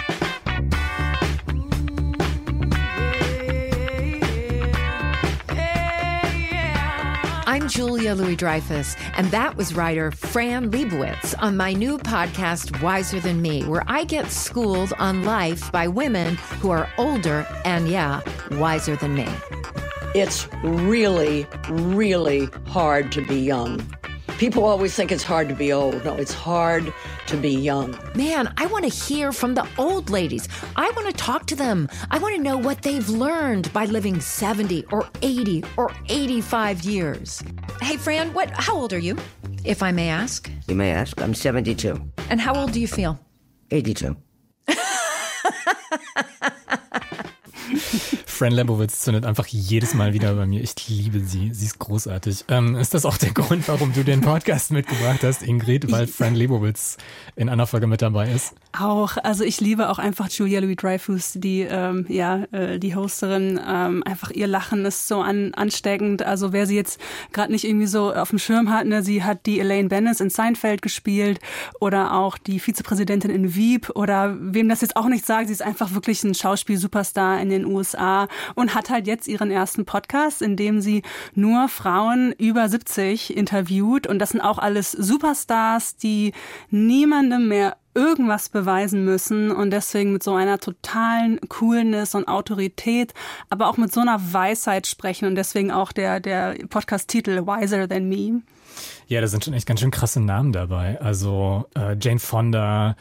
[7.69, 13.41] Julia Louis Dreyfus, and that was writer Fran Lebowitz on my new podcast, Wiser Than
[13.41, 18.95] Me, where I get schooled on life by women who are older and, yeah, wiser
[18.95, 19.27] than me.
[20.15, 23.79] It's really, really hard to be young.
[24.39, 26.05] People always think it's hard to be old.
[26.05, 26.93] No, it's hard
[27.27, 27.99] to be young.
[28.15, 30.47] Man, I want to hear from the old ladies.
[30.77, 31.89] I want to talk to them.
[32.09, 37.43] I want to know what they've learned by living 70 or 80 or 85 years.
[37.81, 39.17] Hey, Fran, what how old are you?
[39.65, 40.49] If I may ask.
[40.69, 41.21] You may ask.
[41.21, 42.01] I'm 72.
[42.29, 43.19] And how old do you feel?
[43.71, 44.15] 82.
[48.39, 50.61] Fran Lebowitz zündet einfach jedes Mal wieder bei mir.
[50.61, 51.53] Ich liebe sie.
[51.53, 52.45] Sie ist großartig.
[52.47, 55.91] Ähm, ist das auch der Grund, warum du den Podcast mitgebracht hast, Ingrid?
[55.91, 56.95] Weil Fran Lebowitz
[57.35, 58.55] in einer Folge mit dabei ist?
[58.71, 63.59] Auch, also ich liebe auch einfach Julia Louis Dreyfus, die ähm, ja äh, die Hosterin.
[63.67, 66.21] Ähm, einfach ihr Lachen ist so an, ansteckend.
[66.21, 67.01] Also wer sie jetzt
[67.33, 70.29] gerade nicht irgendwie so auf dem Schirm hat, ne, sie hat die Elaine Bennis in
[70.29, 71.41] Seinfeld gespielt
[71.81, 75.61] oder auch die Vizepräsidentin in Wieb oder wem das jetzt auch nicht sagt, sie ist
[75.61, 80.55] einfach wirklich ein Schauspiel-Superstar in den USA und hat halt jetzt ihren ersten Podcast, in
[80.55, 81.03] dem sie
[81.35, 86.33] nur Frauen über 70 interviewt und das sind auch alles Superstars, die
[86.69, 93.13] niemandem mehr irgendwas beweisen müssen und deswegen mit so einer totalen Coolness und Autorität,
[93.49, 98.07] aber auch mit so einer Weisheit sprechen und deswegen auch der, der Podcast-Titel Wiser Than
[98.07, 98.41] Me.
[99.07, 101.01] Ja, da sind schon echt ganz schön krasse Namen dabei.
[101.01, 102.95] Also äh, Jane Fonda,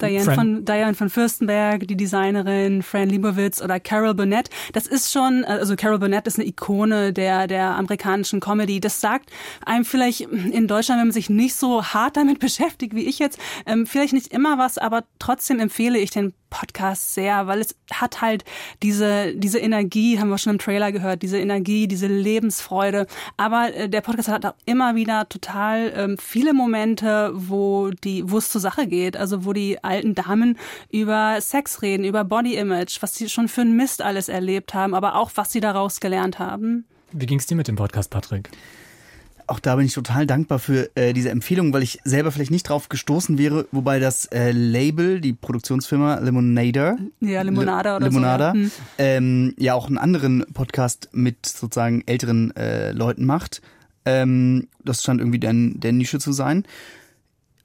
[0.00, 4.50] Diane Fran- von, Diane von Fürstenberg, die Designerin, Fran Lebowitz oder Carol Burnett.
[4.72, 8.80] Das ist schon, also Carol Burnett ist eine Ikone der, der amerikanischen Comedy.
[8.80, 9.30] Das sagt
[9.64, 13.38] einem vielleicht in Deutschland, wenn man sich nicht so hart damit beschäftigt wie ich jetzt,
[13.66, 18.20] ähm, vielleicht nicht immer was, aber trotzdem empfehle ich den Podcast sehr, weil es hat
[18.20, 18.44] halt
[18.82, 23.06] diese, diese Energie, haben wir schon im Trailer gehört, diese Energie, diese Lebensfreude.
[23.36, 28.38] Aber äh, der Podcast hat auch immer wieder total ähm, viele Momente, wo die, wo
[28.38, 29.16] es zur Sache geht.
[29.16, 30.58] Also wo die alten Damen
[30.90, 34.94] über Sex reden, über Body Image, was sie schon für einen Mist alles erlebt haben,
[34.94, 36.84] aber auch was sie daraus gelernt haben.
[37.12, 38.50] Wie ging's dir mit dem Podcast, Patrick?
[39.50, 42.68] Auch da bin ich total dankbar für äh, diese Empfehlung, weil ich selber vielleicht nicht
[42.68, 48.58] drauf gestoßen wäre, wobei das äh, Label, die Produktionsfirma Lemonader, Ja, Limonada oder Limonada, so.
[48.58, 48.64] Ja.
[48.64, 48.70] Hm.
[48.98, 53.60] ähm, ja auch einen anderen Podcast mit sozusagen älteren äh, Leuten macht.
[54.04, 56.64] Ähm, das scheint irgendwie der, der Nische zu sein.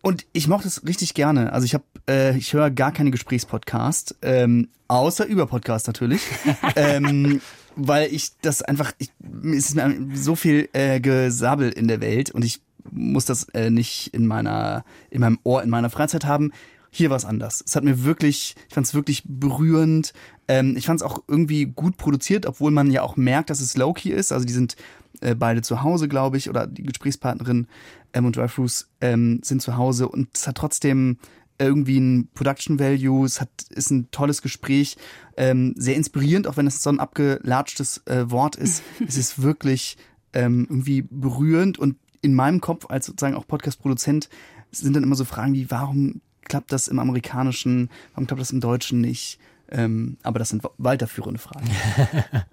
[0.02, 1.54] Und ich mochte es richtig gerne.
[1.54, 6.22] Also ich habe, äh, ich höre gar keine Gesprächspodcasts, ähm, außer über Podcast natürlich,
[6.76, 7.42] ähm,
[7.76, 9.12] weil ich das einfach, ich,
[9.44, 12.62] es ist mir so viel äh, Gesabbel in der Welt und ich
[12.92, 16.52] muss das äh, nicht in meiner, in meinem Ohr, in meiner Freizeit haben.
[16.92, 17.64] Hier war es anders.
[17.66, 20.14] Es hat mir wirklich, ich fand es wirklich berührend.
[20.48, 23.76] Ähm, ich fand es auch irgendwie gut produziert, obwohl man ja auch merkt, dass es
[23.76, 24.32] low-key ist.
[24.32, 24.78] Also die sind
[25.22, 27.68] äh, beide zu Hause, glaube ich, oder die Gesprächspartnerin
[28.14, 31.18] ähm, und Dreyfus ähm, sind zu Hause und es hat trotzdem
[31.60, 34.98] irgendwie ein Production Value, es hat, ist ein tolles Gespräch,
[35.38, 38.84] ähm, sehr inspirierend, auch wenn es so ein abgelatschtes äh, Wort ist.
[39.08, 39.98] es ist wirklich
[40.34, 44.30] ähm, irgendwie berührend und in meinem Kopf als sozusagen auch Podcast-Produzent
[44.72, 48.62] sind dann immer so Fragen wie, warum klappt das im Amerikanischen, warum klappt das im
[48.62, 49.40] Deutschen nicht?
[49.70, 51.70] Ähm, aber das sind weiterführende Fragen.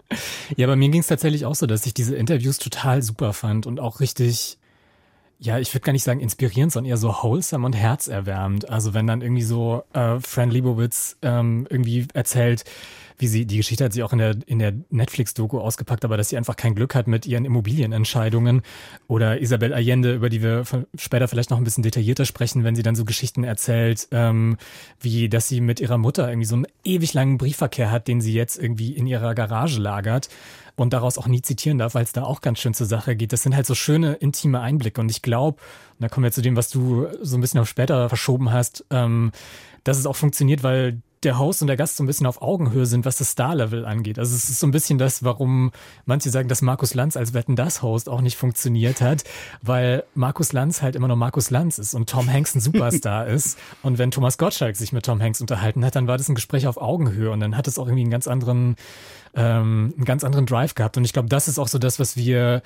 [0.57, 3.67] Ja, bei mir ging es tatsächlich auch so, dass ich diese Interviews total super fand
[3.67, 4.59] und auch richtig,
[5.43, 8.71] ja, ich würde gar nicht sagen inspirierend, sondern eher so wholesome und herzerwärmend.
[8.71, 12.65] Also wenn dann irgendwie so äh, Fran Lebowitz ähm, irgendwie erzählt,
[13.19, 16.29] wie sie, die Geschichte hat sie auch in der, in der Netflix-Doku ausgepackt, aber dass
[16.29, 18.63] sie einfach kein Glück hat mit ihren Immobilienentscheidungen.
[19.09, 20.63] Oder Isabel Allende, über die wir
[20.97, 24.59] später vielleicht noch ein bisschen detaillierter sprechen, wenn sie dann so Geschichten erzählt, ähm,
[25.01, 28.33] wie dass sie mit ihrer Mutter irgendwie so einen ewig langen Briefverkehr hat, den sie
[28.33, 30.29] jetzt irgendwie in ihrer Garage lagert
[30.77, 33.33] und daraus auch nie zitieren darf, weil es da auch ganz schön zur Sache geht.
[33.33, 35.01] Das sind halt so schöne, intime Einblicke.
[35.01, 35.61] Und ich glaube,
[35.99, 39.33] da kommen wir zu dem, was du so ein bisschen auf später verschoben hast, ähm,
[39.85, 42.87] dass es auch funktioniert, weil der Host und der Gast so ein bisschen auf Augenhöhe
[42.87, 44.19] sind, was das Star-Level angeht.
[44.19, 45.71] Also es ist so ein bisschen das, warum
[46.05, 49.25] manche sagen, dass Markus Lanz als Wetten das Host auch nicht funktioniert hat,
[49.63, 53.59] weil Markus Lanz halt immer noch Markus Lanz ist und Tom Hanks ein Superstar ist.
[53.83, 56.67] Und wenn Thomas Gottschalk sich mit Tom Hanks unterhalten hat, dann war das ein Gespräch
[56.67, 58.77] auf Augenhöhe und dann hat es auch irgendwie einen ganz anderen,
[59.35, 60.97] ähm, einen ganz anderen Drive gehabt.
[60.97, 62.63] Und ich glaube, das ist auch so das, was wir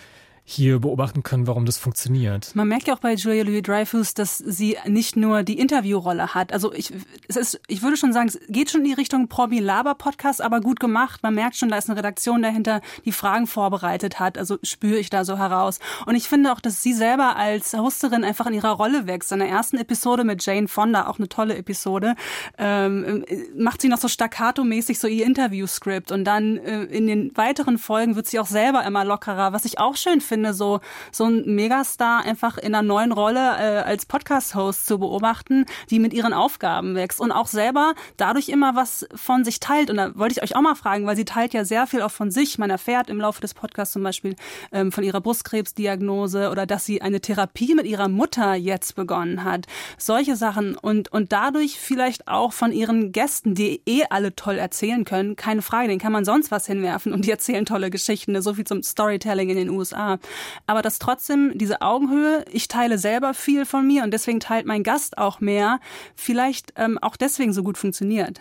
[0.49, 2.55] hier beobachten können, warum das funktioniert.
[2.55, 6.53] Man merkt ja auch bei Julia Louis Dreyfus, dass sie nicht nur die Interviewrolle hat.
[6.53, 6.93] Also ich,
[7.27, 10.41] es ist, ich würde schon sagen, es geht schon in die Richtung Probi Laber Podcast,
[10.41, 11.25] aber gut gemacht.
[11.25, 14.39] Man merkt schon, da ist eine Redaktion dahinter, die Fragen vorbereitet hat.
[14.39, 15.81] Also spüre ich da so heraus.
[16.07, 19.33] Und ich finde auch, dass sie selber als Hosterin einfach in ihrer Rolle wächst.
[19.33, 22.15] In der ersten Episode mit Jane Fonda, auch eine tolle Episode,
[22.57, 23.25] ähm,
[23.59, 28.15] macht sie noch so staccato-mäßig so ihr Interviewskript und dann äh, in den weiteren Folgen
[28.15, 30.81] wird sie auch selber immer lockerer, was ich auch schön finde, so
[31.13, 36.13] so ein Megastar einfach in einer neuen Rolle äh, als Podcast-Host zu beobachten, die mit
[36.13, 39.91] ihren Aufgaben wächst und auch selber dadurch immer was von sich teilt.
[39.91, 42.11] Und da wollte ich euch auch mal fragen, weil sie teilt ja sehr viel auch
[42.11, 42.59] von sich.
[42.59, 44.37] Man erfährt im Laufe des Podcasts zum Beispiel
[44.73, 49.67] ähm, von ihrer Brustkrebsdiagnose oder dass sie eine Therapie mit ihrer Mutter jetzt begonnen hat.
[49.99, 55.05] Solche Sachen und und dadurch vielleicht auch von ihren Gästen, die eh alle toll erzählen
[55.05, 58.55] können, keine Frage, den kann man sonst was hinwerfen und die erzählen tolle Geschichten, so
[58.55, 60.19] viel zum Storytelling in den USA.
[60.67, 64.83] Aber dass trotzdem diese Augenhöhe, ich teile selber viel von mir und deswegen teilt mein
[64.83, 65.81] Gast auch mehr,
[66.15, 68.41] vielleicht ähm, auch deswegen so gut funktioniert.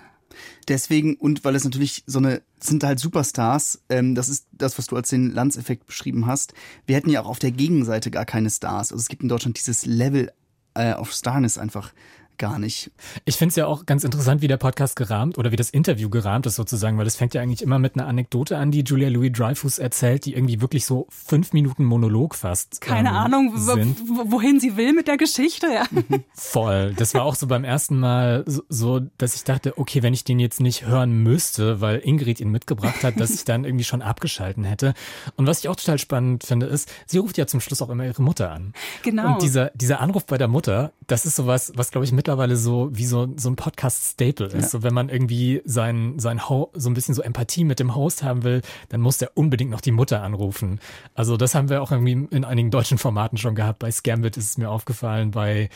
[0.68, 4.88] Deswegen, und weil es natürlich so eine, sind halt Superstars, ähm, das ist das, was
[4.88, 6.54] du als den Lanz-Effekt beschrieben hast.
[6.86, 8.92] Wir hätten ja auch auf der Gegenseite gar keine Stars.
[8.92, 10.32] Also es gibt in Deutschland dieses Level
[10.74, 11.94] äh, auf Starness einfach
[12.38, 12.92] gar nicht.
[13.26, 16.10] Ich finde es ja auch ganz interessant, wie der Podcast gerahmt oder wie das Interview
[16.10, 19.10] gerahmt ist sozusagen, weil das fängt ja eigentlich immer mit einer Anekdote an, die Julia
[19.10, 22.82] Louis Dreyfus erzählt, die irgendwie wirklich so fünf Minuten Monolog fast.
[22.82, 23.98] Keine ähm, Ahnung, sind.
[24.08, 25.68] wo- wohin sie will mit der Geschichte.
[25.68, 25.86] Ja.
[26.34, 26.94] Voll.
[26.98, 30.24] Das war auch so beim ersten Mal so- so, dass ich dachte, okay, wenn ich
[30.24, 34.02] den jetzt nicht hören müsste, weil Ingrid ihn mitgebracht hat, dass ich dann irgendwie schon
[34.02, 34.94] abgeschalten hätte.
[35.38, 38.06] Und was ich auch total spannend finde, ist, sie ruft ja zum Schluss auch immer
[38.06, 38.74] ihre Mutter an.
[39.04, 39.34] Genau.
[39.34, 42.58] Und dieser, dieser Anruf bei der Mutter, das ist sowas, was, glaube ich, mit mittlerweile
[42.58, 44.54] so wie so, so ein Podcast-Staple ist.
[44.54, 44.62] Ja.
[44.68, 48.24] So, wenn man irgendwie sein, sein Ho so ein bisschen so Empathie mit dem Host
[48.24, 50.80] haben will, dann muss der unbedingt noch die Mutter anrufen.
[51.14, 53.78] Also das haben wir auch irgendwie in einigen deutschen Formaten schon gehabt.
[53.78, 55.70] Bei Scambit ist es mir aufgefallen, bei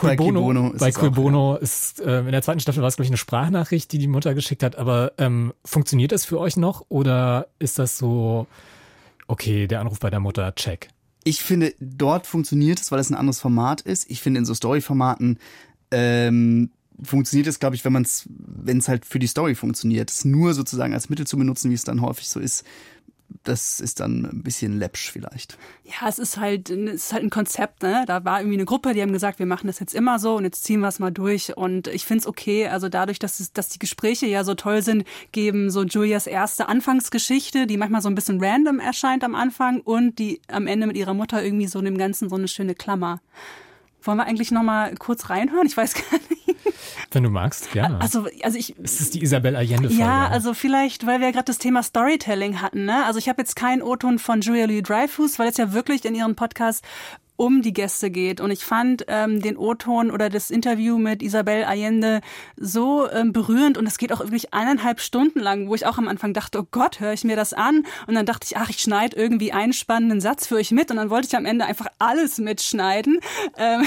[0.00, 3.10] Cool Bono, bei Cool Bono ist äh, in der zweiten Staffel war es glaube ich
[3.10, 4.76] eine Sprachnachricht, die die Mutter geschickt hat.
[4.76, 8.46] Aber ähm, funktioniert das für euch noch oder ist das so
[9.28, 10.90] okay, der Anruf bei der Mutter, check?
[11.24, 14.08] Ich finde, dort funktioniert es, weil es ein anderes Format ist.
[14.10, 15.38] Ich finde, in so Story-Formaten
[15.96, 16.70] ähm,
[17.02, 20.10] funktioniert es, glaube ich, wenn man es, wenn es halt für die Story funktioniert.
[20.10, 22.64] Es nur sozusagen als Mittel zu benutzen, wie es dann häufig so ist,
[23.42, 25.58] das ist dann ein bisschen läppsch vielleicht.
[25.84, 28.04] Ja, es ist halt, es ist halt ein Konzept, ne?
[28.06, 30.44] Da war irgendwie eine Gruppe, die haben gesagt, wir machen das jetzt immer so und
[30.44, 31.56] jetzt ziehen wir es mal durch.
[31.56, 32.68] Und ich finde es okay.
[32.68, 36.68] Also dadurch, dass, es, dass die Gespräche ja so toll sind, geben so Julias erste
[36.68, 40.96] Anfangsgeschichte, die manchmal so ein bisschen random erscheint am Anfang und die am Ende mit
[40.96, 43.20] ihrer Mutter irgendwie so in dem Ganzen so eine schöne Klammer.
[44.06, 45.66] Wollen wir eigentlich noch mal kurz reinhören?
[45.66, 46.56] Ich weiß gar nicht.
[47.10, 48.00] Wenn du magst, gerne.
[48.00, 48.74] Also, also ich.
[48.82, 50.02] Es ist die Isabel Allende-Folge.
[50.02, 52.84] Ja, also vielleicht, weil wir ja gerade das Thema Storytelling hatten.
[52.84, 53.04] Ne?
[53.04, 56.14] Also ich habe jetzt keinen O-Ton von Julia Louis Dreyfus, weil es ja wirklich in
[56.14, 56.84] ihrem Podcast
[57.36, 58.40] um die Gäste geht.
[58.40, 62.20] Und ich fand ähm, den O-Ton oder das Interview mit Isabel Allende
[62.56, 66.08] so ähm, berührend und es geht auch wirklich eineinhalb Stunden lang, wo ich auch am
[66.08, 67.86] Anfang dachte, oh Gott, höre ich mir das an?
[68.06, 70.96] Und dann dachte ich, ach, ich schneide irgendwie einen spannenden Satz für euch mit und
[70.96, 73.20] dann wollte ich am Ende einfach alles mitschneiden.
[73.56, 73.84] Ähm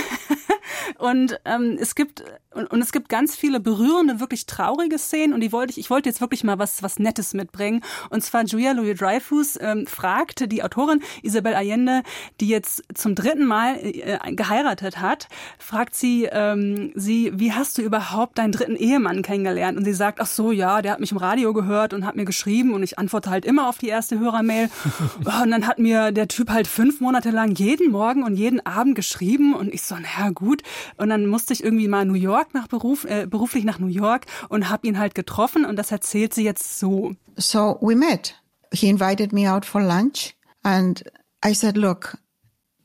[0.98, 5.42] und ähm, es gibt und, und es gibt ganz viele berührende, wirklich traurige Szenen und
[5.42, 7.84] die wollte ich, ich wollte jetzt wirklich mal was, was Nettes mitbringen.
[8.10, 12.02] Und zwar Julia Louis Dreyfus ähm, fragte die Autorin Isabel Allende,
[12.40, 17.82] die jetzt zum dritten Mal äh, geheiratet hat, fragt sie, ähm, sie, wie hast du
[17.82, 19.78] überhaupt deinen dritten Ehemann kennengelernt?
[19.78, 22.26] Und sie sagt, ach so, ja, der hat mich im Radio gehört und hat mir
[22.26, 24.70] geschrieben und ich antworte halt immer auf die erste Hörermail.
[25.18, 28.96] und dann hat mir der Typ halt fünf Monate lang jeden Morgen und jeden Abend
[28.96, 30.64] geschrieben und ich so, naja, gut.
[30.98, 33.88] Und dann musste ich irgendwie mal New York York nach Beruf, äh, beruflich nach New
[33.88, 37.16] York und habe ihn halt getroffen und das erzählt sie jetzt so.
[37.36, 38.36] So we met.
[38.72, 41.04] He invited me out for lunch and
[41.44, 42.18] I said, look,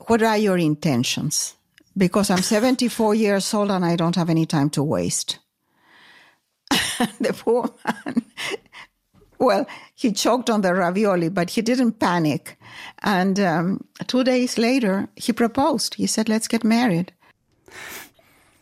[0.07, 1.55] what are your intentions?
[1.97, 5.39] Because I'm 74 years old and I don't have any time to waste.
[7.21, 8.23] the poor man,
[9.39, 12.59] well, he choked on the ravioli, but he didn't panic.
[13.03, 15.95] And um, two days later, he proposed.
[15.95, 17.13] He said, let's get married.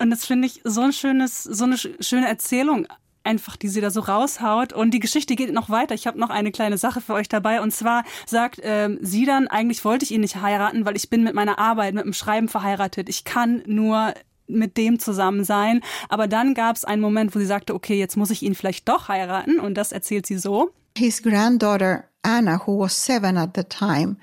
[0.01, 2.87] Und das finde ich so ein schönes, so eine schöne Erzählung
[3.25, 4.73] einfach, die sie da so raushaut.
[4.73, 5.95] Und die Geschichte geht noch weiter.
[5.95, 7.61] Ich habe noch eine kleine Sache für euch dabei.
[7.61, 11.23] Und zwar sagt ähm, sie dann, eigentlich wollte ich ihn nicht heiraten, weil ich bin
[11.23, 13.09] mit meiner Arbeit, mit dem Schreiben verheiratet.
[13.09, 14.15] Ich kann nur
[14.47, 15.81] mit dem zusammen sein.
[16.09, 18.89] Aber dann gab es einen Moment, wo sie sagte, okay, jetzt muss ich ihn vielleicht
[18.89, 19.59] doch heiraten.
[19.59, 20.71] Und das erzählt sie so.
[20.97, 24.17] His granddaughter Anna, who was seven at the time,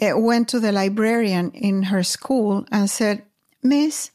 [0.00, 3.22] eh, went to the librarian in her school and said,
[3.62, 4.12] Miss,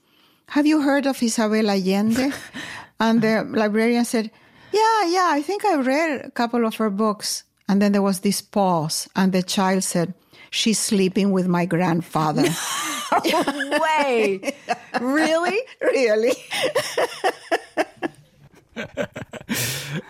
[0.47, 2.31] have you heard of Isabel Allende?
[2.99, 4.31] and the librarian said,
[4.71, 7.43] yeah, yeah, I think I read a couple of her books.
[7.69, 10.13] And then there was this pause, and the child said,
[10.49, 12.43] she's sleeping with my grandfather.
[13.25, 14.53] no way.
[15.01, 15.59] really?
[15.81, 16.33] Really?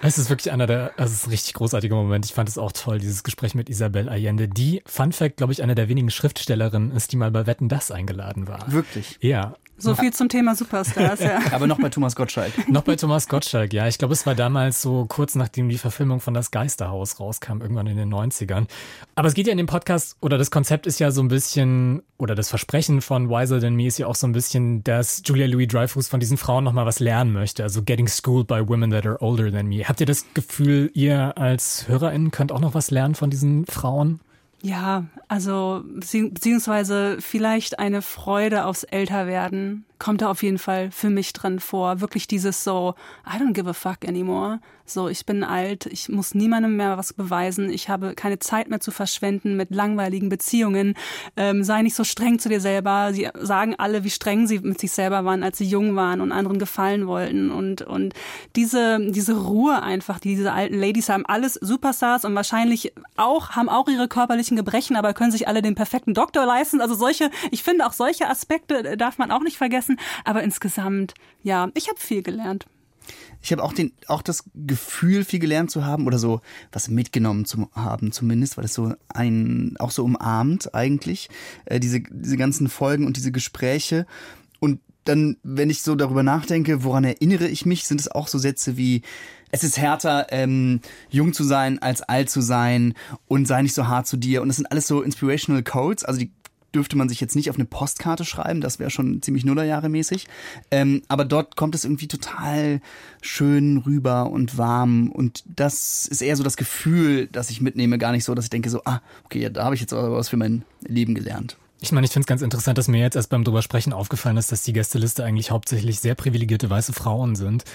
[0.02, 2.26] Es ist wirklich einer der, es ist ein richtig großartiger Moment.
[2.26, 5.62] Ich fand es auch toll, dieses Gespräch mit Isabel Allende, die, Fun Fact, glaube ich,
[5.62, 8.72] eine der wenigen Schriftstellerinnen ist, die mal bei Wetten das eingeladen war.
[8.72, 9.18] Wirklich?
[9.22, 9.56] Ja.
[9.84, 11.40] So viel zum Thema Superstars, ja.
[11.52, 12.70] Aber noch bei Thomas Gottschalk.
[12.70, 13.88] noch bei Thomas Gottschalk, ja.
[13.88, 17.88] Ich glaube, es war damals so kurz nachdem die Verfilmung von Das Geisterhaus rauskam, irgendwann
[17.88, 18.68] in den 90ern.
[19.16, 22.02] Aber es geht ja in dem Podcast, oder das Konzept ist ja so ein bisschen,
[22.18, 25.48] oder das Versprechen von Wiser Than Me ist ja auch so ein bisschen, dass Julia
[25.48, 27.64] Louis Dreyfus von diesen Frauen nochmal was lernen möchte.
[27.64, 29.84] Also getting schooled by women that are older than me.
[29.84, 34.20] Habt ihr das Gefühl, ihr als HörerInnen könnt auch noch was lernen von diesen Frauen?
[34.66, 41.32] Ja, also beziehungsweise vielleicht eine Freude aufs Älterwerden kommt da auf jeden Fall für mich
[41.32, 42.02] drin vor.
[42.02, 42.94] Wirklich dieses so,
[43.26, 44.60] I don't give a fuck anymore.
[44.86, 48.82] So, ich bin alt, ich muss niemandem mehr was beweisen, ich habe keine Zeit mehr
[48.82, 50.96] zu verschwenden mit langweiligen Beziehungen.
[51.38, 53.14] Ähm, sei nicht so streng zu dir selber.
[53.14, 56.34] Sie sagen alle, wie streng sie mit sich selber waren, als sie jung waren und
[56.34, 57.50] anderen gefallen wollten.
[57.50, 58.14] Und, und
[58.58, 63.70] diese, diese Ruhe einfach, die diese alten Ladies haben, alles Superstars und wahrscheinlich auch, haben
[63.70, 66.82] auch ihre körperlichen Gebrechen, aber können sich alle den perfekten Doktor leisten.
[66.82, 70.22] Also solche, ich finde auch solche Aspekte darf man auch nicht vergessen lassen.
[70.24, 72.66] Aber insgesamt, ja, ich habe viel gelernt.
[73.42, 76.40] Ich habe auch den, auch das Gefühl, viel gelernt zu haben oder so
[76.72, 81.30] was mitgenommen zu haben, zumindest, weil es so ein, auch so umarmt eigentlich,
[81.66, 84.08] äh, diese, diese ganzen Folgen und diese Gespräche.
[84.62, 88.38] Und dann, wenn ich so darüber nachdenke, woran erinnere ich mich, sind es auch so
[88.38, 89.02] Sätze wie,
[89.52, 90.80] es ist härter, ähm,
[91.10, 92.94] jung zu sein, als alt zu sein
[93.28, 94.42] und sei nicht so hart zu dir.
[94.42, 96.32] Und das sind alles so inspirational Codes, also die
[96.74, 100.28] dürfte man sich jetzt nicht auf eine Postkarte schreiben, das wäre schon ziemlich Nullerjahre mäßig.
[100.72, 102.82] Ähm, aber dort kommt es irgendwie total
[103.22, 108.12] schön rüber und warm und das ist eher so das Gefühl, das ich mitnehme, gar
[108.12, 110.38] nicht so, dass ich denke so, ah, okay, ja, da habe ich jetzt was für
[110.38, 111.58] mein Leben gelernt.
[111.84, 114.38] Ich meine, ich finde es ganz interessant, dass mir jetzt erst beim drüber sprechen aufgefallen
[114.38, 117.66] ist, dass die Gästeliste eigentlich hauptsächlich sehr privilegierte weiße Frauen sind,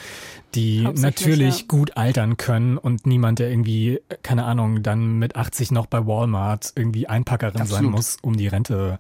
[0.55, 1.65] die natürlich ja.
[1.69, 6.73] gut altern können und niemand, der irgendwie, keine Ahnung, dann mit 80 noch bei Walmart
[6.75, 7.83] irgendwie Einpackerin Absolut.
[7.83, 8.99] sein muss, um die Rente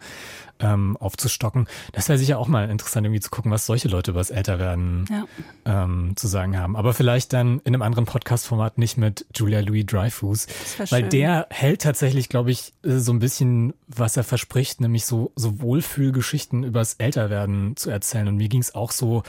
[0.60, 1.66] ähm, aufzustocken.
[1.92, 5.06] Das wäre sicher auch mal interessant, irgendwie zu gucken, was solche Leute über das Älterwerden
[5.08, 5.24] ja.
[5.64, 6.76] ähm, zu sagen haben.
[6.76, 10.46] Aber vielleicht dann in einem anderen Podcast-Format nicht mit Julia Louis Dreyfus,
[10.90, 11.10] weil schön.
[11.10, 16.64] der hält tatsächlich, glaube ich, so ein bisschen, was er verspricht, nämlich so, so Wohlfühlgeschichten
[16.64, 18.28] übers Älterwerden zu erzählen.
[18.28, 19.22] Und mir ging es auch so,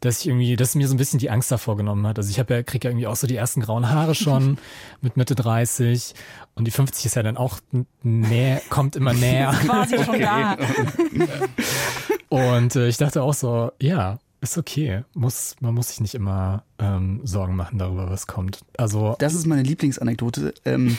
[0.00, 2.18] dass ich irgendwie, dass mir so ein bisschen die Angst davor genommen hat.
[2.18, 4.58] Also ich habe ja, krieg ja irgendwie auch so die ersten grauen Haare schon
[5.00, 6.14] mit Mitte 30
[6.54, 7.60] und die 50 ist ja dann auch
[8.02, 9.50] näher, kommt immer näher.
[9.64, 10.20] Quasi schon okay.
[10.20, 10.56] da.
[12.28, 15.02] und äh, ich dachte auch so, ja, ist okay.
[15.14, 18.60] Muss, man muss sich nicht immer ähm, Sorgen machen darüber, was kommt.
[18.76, 20.96] Also das ist meine Lieblingsanekdote ähm,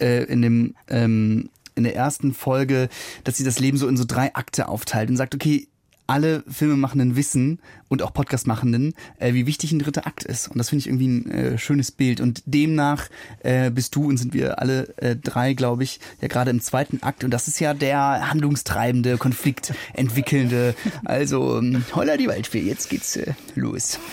[0.00, 2.88] äh, in dem ähm, in der ersten Folge,
[3.24, 5.68] dass sie das Leben so in so drei Akte aufteilt und sagt, okay,
[6.10, 10.48] alle Filmemachenden wissen und auch Podcastmachenden, äh, wie wichtig ein dritter Akt ist.
[10.48, 12.20] Und das finde ich irgendwie ein äh, schönes Bild.
[12.20, 13.08] Und demnach
[13.44, 17.00] äh, bist du und sind wir alle äh, drei, glaube ich, ja gerade im zweiten
[17.04, 17.22] Akt.
[17.22, 20.74] Und das ist ja der handlungstreibende, konfliktentwickelnde.
[21.04, 23.98] Also, ähm, holla die Waldfee, jetzt geht's äh, los.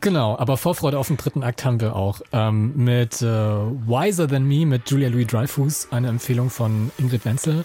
[0.00, 2.20] Genau, aber Vorfreude auf den dritten Akt haben wir auch.
[2.30, 7.64] Ähm, mit äh, Wiser Than Me, mit Julia Louis Dreyfus, eine Empfehlung von Ingrid Wenzel.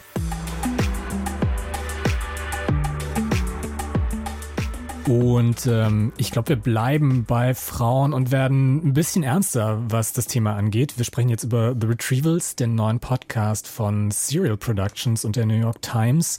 [5.10, 10.28] Und ähm, ich glaube, wir bleiben bei Frauen und werden ein bisschen ernster, was das
[10.28, 11.00] Thema angeht.
[11.00, 15.56] Wir sprechen jetzt über The Retrievals, den neuen Podcast von Serial Productions und der New
[15.56, 16.38] York Times.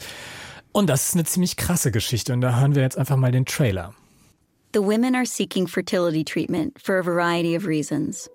[0.70, 3.44] Und das ist eine ziemlich krasse Geschichte und da hören wir jetzt einfach mal den
[3.44, 3.92] Trailer.
[4.72, 8.30] The women are seeking fertility treatment for a variety of reasons.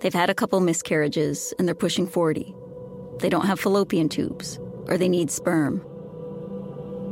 [0.00, 2.52] They've had a couple miscarriages and they're pushing 40.
[3.20, 5.80] They don't have fallopian tubes or they need sperm.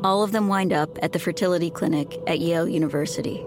[0.04, 3.46] All of them wind up at the fertility clinic at Yale University.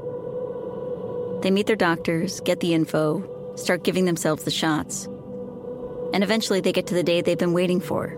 [1.41, 5.05] They meet their doctors, get the info, start giving themselves the shots.
[6.13, 8.17] And eventually they get to the day they've been waiting for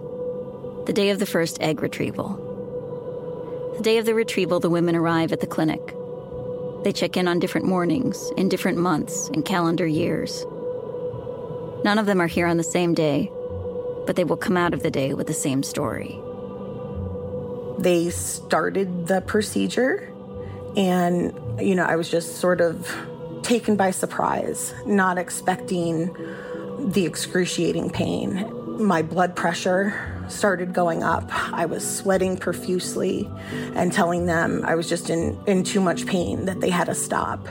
[0.85, 3.73] the day of the first egg retrieval.
[3.75, 5.93] The day of the retrieval, the women arrive at the clinic.
[6.83, 10.45] They check in on different mornings, in different months, and calendar years.
[11.83, 13.29] None of them are here on the same day,
[14.05, 16.17] but they will come out of the day with the same story.
[17.79, 20.11] They started the procedure,
[20.75, 22.91] and, you know, I was just sort of
[23.43, 26.15] taken by surprise, not expecting
[26.79, 28.53] the excruciating pain.
[28.83, 31.29] My blood pressure started going up.
[31.53, 33.29] I was sweating profusely
[33.75, 36.95] and telling them I was just in, in too much pain, that they had to
[36.95, 37.47] stop.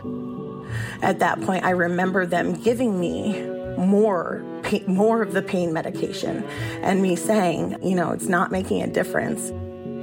[1.03, 3.43] At that point, I remember them giving me
[3.79, 4.45] more
[4.89, 6.43] more of the pain medication
[6.83, 9.53] and me saying, you know, it's not making a difference.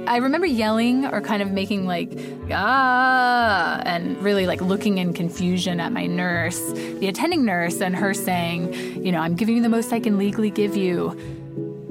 [0.06, 2.12] I remember yelling or kind of making like,
[2.52, 8.12] ah, and really like looking in confusion at my nurse, the attending nurse, and her
[8.12, 11.18] saying, you know, I'm giving you the most I can legally give you.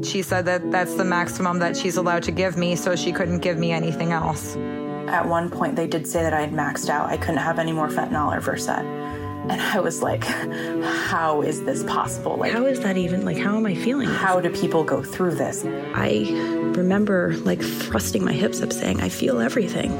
[0.03, 3.39] She said that that's the maximum that she's allowed to give me, so she couldn't
[3.39, 4.55] give me anything else.
[5.07, 7.09] At one point, they did say that I had maxed out.
[7.09, 8.67] I couldn't have any more fentanyl or Versed.
[9.49, 12.37] And I was like, how is this possible?
[12.37, 14.07] Like, how is that even, like, how am I feeling?
[14.07, 15.65] How do people go through this?
[15.93, 16.29] I
[16.75, 19.91] remember, like, thrusting my hips up saying, I feel everything.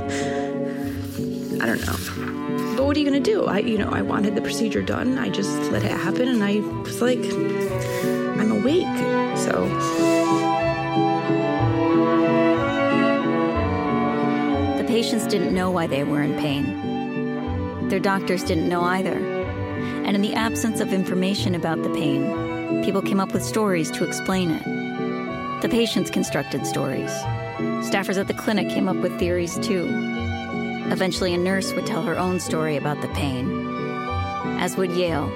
[1.62, 2.76] I don't know.
[2.78, 3.46] But what are you going to do?
[3.46, 5.18] I, you know, I wanted the procedure done.
[5.18, 6.30] I just let it happen.
[6.30, 8.88] And I was like, I'm awake.
[9.38, 9.68] So.
[14.78, 17.90] The patients didn't know why they were in pain.
[17.90, 19.33] Their doctors didn't know either
[20.06, 24.04] and in the absence of information about the pain, people came up with stories to
[24.04, 24.64] explain it.
[25.62, 27.12] The patients constructed stories.
[27.88, 29.88] Staffers at the clinic came up with theories too.
[30.92, 33.66] Eventually, a nurse would tell her own story about the pain,
[34.60, 35.28] as would Yale.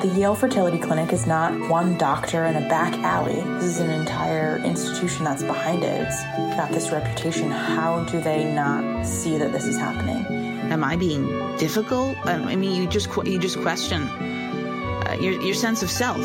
[0.00, 3.40] The Yale Fertility Clinic is not one doctor in a back alley.
[3.54, 6.02] This is an entire institution that's behind it.
[6.02, 6.22] It's
[6.56, 7.50] got this reputation.
[7.50, 10.43] How do they not see that this is happening?
[10.70, 11.26] Am I being
[11.58, 12.16] difficult?
[12.24, 16.24] I mean, you just you just question uh, your, your sense of self.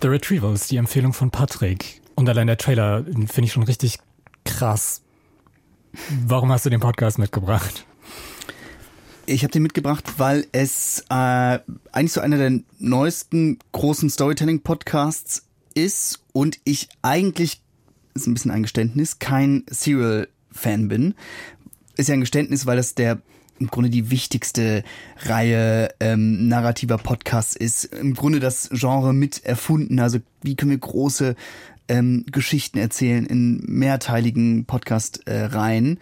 [0.00, 2.00] The Retrievals, die Empfehlung von Patrick.
[2.14, 3.98] Und allein der Trailer finde ich schon richtig
[4.44, 5.02] krass.
[6.26, 7.86] Warum hast du den Podcast mitgebracht?
[9.26, 11.58] Ich habe den mitgebracht, weil es äh,
[11.92, 17.60] eigentlich so einer der neuesten großen Storytelling-Podcasts ist und ich eigentlich
[18.14, 21.14] ist ein bisschen ein Geständnis, kein Serial-Fan bin.
[21.96, 23.20] Ist ja ein Geständnis, weil das der
[23.58, 24.84] im Grunde die wichtigste
[25.20, 27.84] Reihe ähm, narrativer Podcasts ist.
[27.86, 29.98] Im Grunde das Genre mit erfunden.
[29.98, 31.36] Also wie können wir große
[31.88, 35.96] ähm, Geschichten erzählen in mehrteiligen Podcast-Reihen.
[35.96, 36.00] Äh,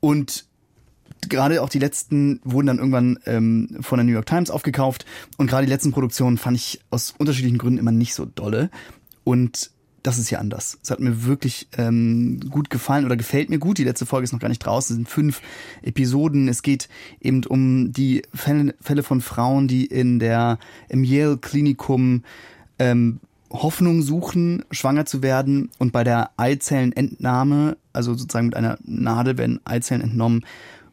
[0.00, 0.46] und
[1.28, 5.04] gerade auch die letzten wurden dann irgendwann ähm, von der New York Times aufgekauft.
[5.36, 8.70] Und gerade die letzten Produktionen fand ich aus unterschiedlichen Gründen immer nicht so dolle.
[9.24, 9.71] Und
[10.02, 10.78] das ist hier anders.
[10.82, 13.78] Es hat mir wirklich ähm, gut gefallen oder gefällt mir gut.
[13.78, 14.94] Die letzte Folge ist noch gar nicht draußen.
[14.94, 15.40] Es sind fünf
[15.82, 16.48] Episoden.
[16.48, 16.88] Es geht
[17.20, 22.24] eben um die Fälle, von Frauen, die in der im Yale Klinikum
[22.78, 23.20] ähm,
[23.52, 29.60] Hoffnung suchen, schwanger zu werden und bei der Eizellenentnahme, also sozusagen mit einer Nadel werden
[29.64, 30.46] Eizellen entnommen,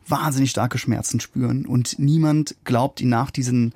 [0.08, 3.74] wahnsinnig starke Schmerzen spüren und niemand glaubt ihnen nach diesen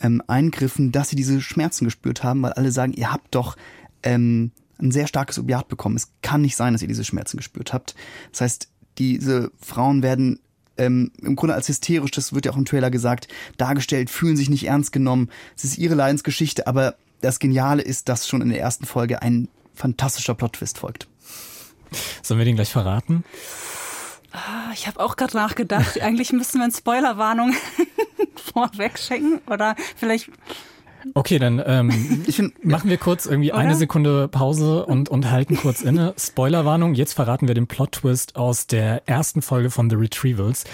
[0.00, 3.56] ähm, Eingriffen, dass sie diese Schmerzen gespürt haben, weil alle sagen, ihr habt doch
[4.02, 5.96] ähm, ein sehr starkes Opiat bekommen.
[5.96, 7.94] Es kann nicht sein, dass ihr diese Schmerzen gespürt habt.
[8.32, 8.68] Das heißt,
[8.98, 10.40] diese Frauen werden
[10.76, 14.50] ähm, im Grunde als hysterisch, das wird ja auch im Trailer gesagt, dargestellt, fühlen sich
[14.50, 15.30] nicht ernst genommen.
[15.56, 19.48] Es ist ihre Leidensgeschichte, aber das Geniale ist, dass schon in der ersten Folge ein
[19.74, 21.08] fantastischer Plot-Twist folgt.
[22.22, 23.24] Sollen wir den gleich verraten?
[24.32, 26.00] Ah, ich habe auch gerade nachgedacht.
[26.00, 27.54] Eigentlich müssten wir eine Spoilerwarnung
[28.52, 30.30] vorweg schenken oder vielleicht
[31.12, 31.90] Okay, dann ähm,
[32.62, 33.60] machen wir kurz irgendwie Oder?
[33.60, 36.14] eine Sekunde Pause und, und halten kurz inne.
[36.16, 40.64] Spoilerwarnung, jetzt verraten wir den Plot-Twist aus der ersten Folge von The Retrievals.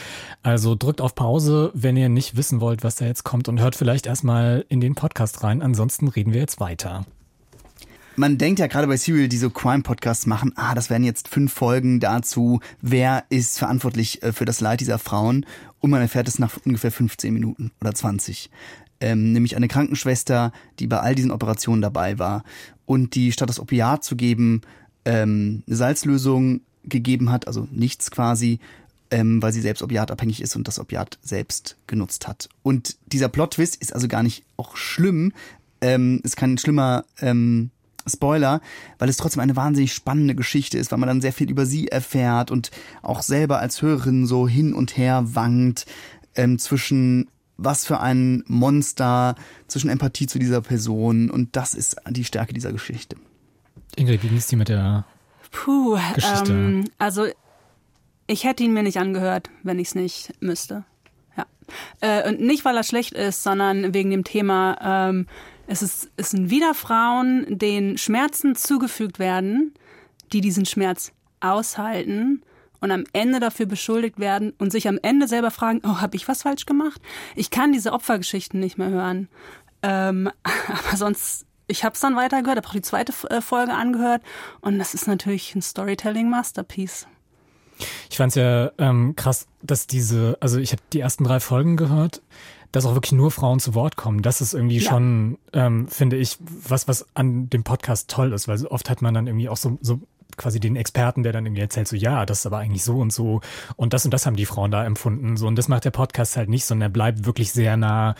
[0.43, 3.75] Also drückt auf Pause, wenn ihr nicht wissen wollt, was da jetzt kommt und hört
[3.75, 5.63] vielleicht erstmal in den Podcast rein.
[5.63, 7.05] Ansonsten reden wir jetzt weiter.
[8.17, 11.53] Man denkt ja gerade bei Serial, die so Crime-Podcasts machen, ah, das wären jetzt fünf
[11.53, 15.47] Folgen dazu, wer ist verantwortlich äh, für das Leid dieser Frauen.
[15.79, 18.51] Und man erfährt es nach ungefähr 15 Minuten oder 20
[19.01, 22.45] ähm, nämlich eine Krankenschwester, die bei all diesen Operationen dabei war
[22.87, 24.63] und die statt das Opiat zu geben,
[25.05, 28.59] ähm, eine Salzlösung gegeben hat, also nichts quasi,
[29.11, 32.49] ähm, weil sie selbst opiatabhängig ist und das Opiat selbst genutzt hat.
[32.63, 35.33] Und dieser Plot-Twist ist also gar nicht auch schlimm,
[35.81, 37.71] ähm, ist kein schlimmer ähm,
[38.07, 38.61] Spoiler,
[38.99, 41.89] weil es trotzdem eine wahnsinnig spannende Geschichte ist, weil man dann sehr viel über sie
[41.89, 42.71] erfährt und
[43.03, 45.87] auch selber als Hörerin so hin und her wankt
[46.35, 47.29] ähm, zwischen
[47.63, 49.35] was für ein Monster
[49.69, 53.17] zwischen Empathie zu dieser Person und das ist die Stärke dieser Geschichte.
[53.97, 55.05] Ingrid, wie ging es dir mit der
[55.51, 56.53] Puh, Geschichte?
[56.53, 57.27] Ähm, also
[58.27, 60.85] ich hätte ihn mir nicht angehört, wenn ich es nicht müsste.
[61.37, 61.47] Ja.
[62.01, 65.27] Äh, und nicht, weil er schlecht ist, sondern wegen dem Thema, ähm,
[65.67, 69.75] es, ist, es sind wieder Frauen, denen Schmerzen zugefügt werden,
[70.33, 72.43] die diesen Schmerz aushalten
[72.81, 76.29] und am Ende dafür beschuldigt werden und sich am Ende selber fragen, oh, habe ich
[76.29, 77.01] was falsch gemacht?
[77.37, 79.29] Ich kann diese Opfergeschichten nicht mehr hören.
[79.83, 84.23] Ähm, aber sonst, ich habe es dann weitergehört, habe auch die zweite äh, Folge angehört
[84.61, 87.07] und das ist natürlich ein Storytelling-Masterpiece.
[88.11, 91.77] Ich fand es ja ähm, krass, dass diese, also ich habe die ersten drei Folgen
[91.77, 92.21] gehört,
[92.73, 94.23] dass auch wirklich nur Frauen zu Wort kommen.
[94.23, 94.91] Das ist irgendwie ja.
[94.91, 99.15] schon, ähm, finde ich, was, was an dem Podcast toll ist, weil oft hat man
[99.15, 100.01] dann irgendwie auch so, so
[100.37, 103.13] quasi den Experten, der dann irgendwie erzählt, so ja, das ist aber eigentlich so und
[103.13, 103.41] so
[103.77, 105.37] und das und das haben die Frauen da empfunden.
[105.37, 108.15] So, und das macht der Podcast halt nicht, sondern er bleibt wirklich sehr nah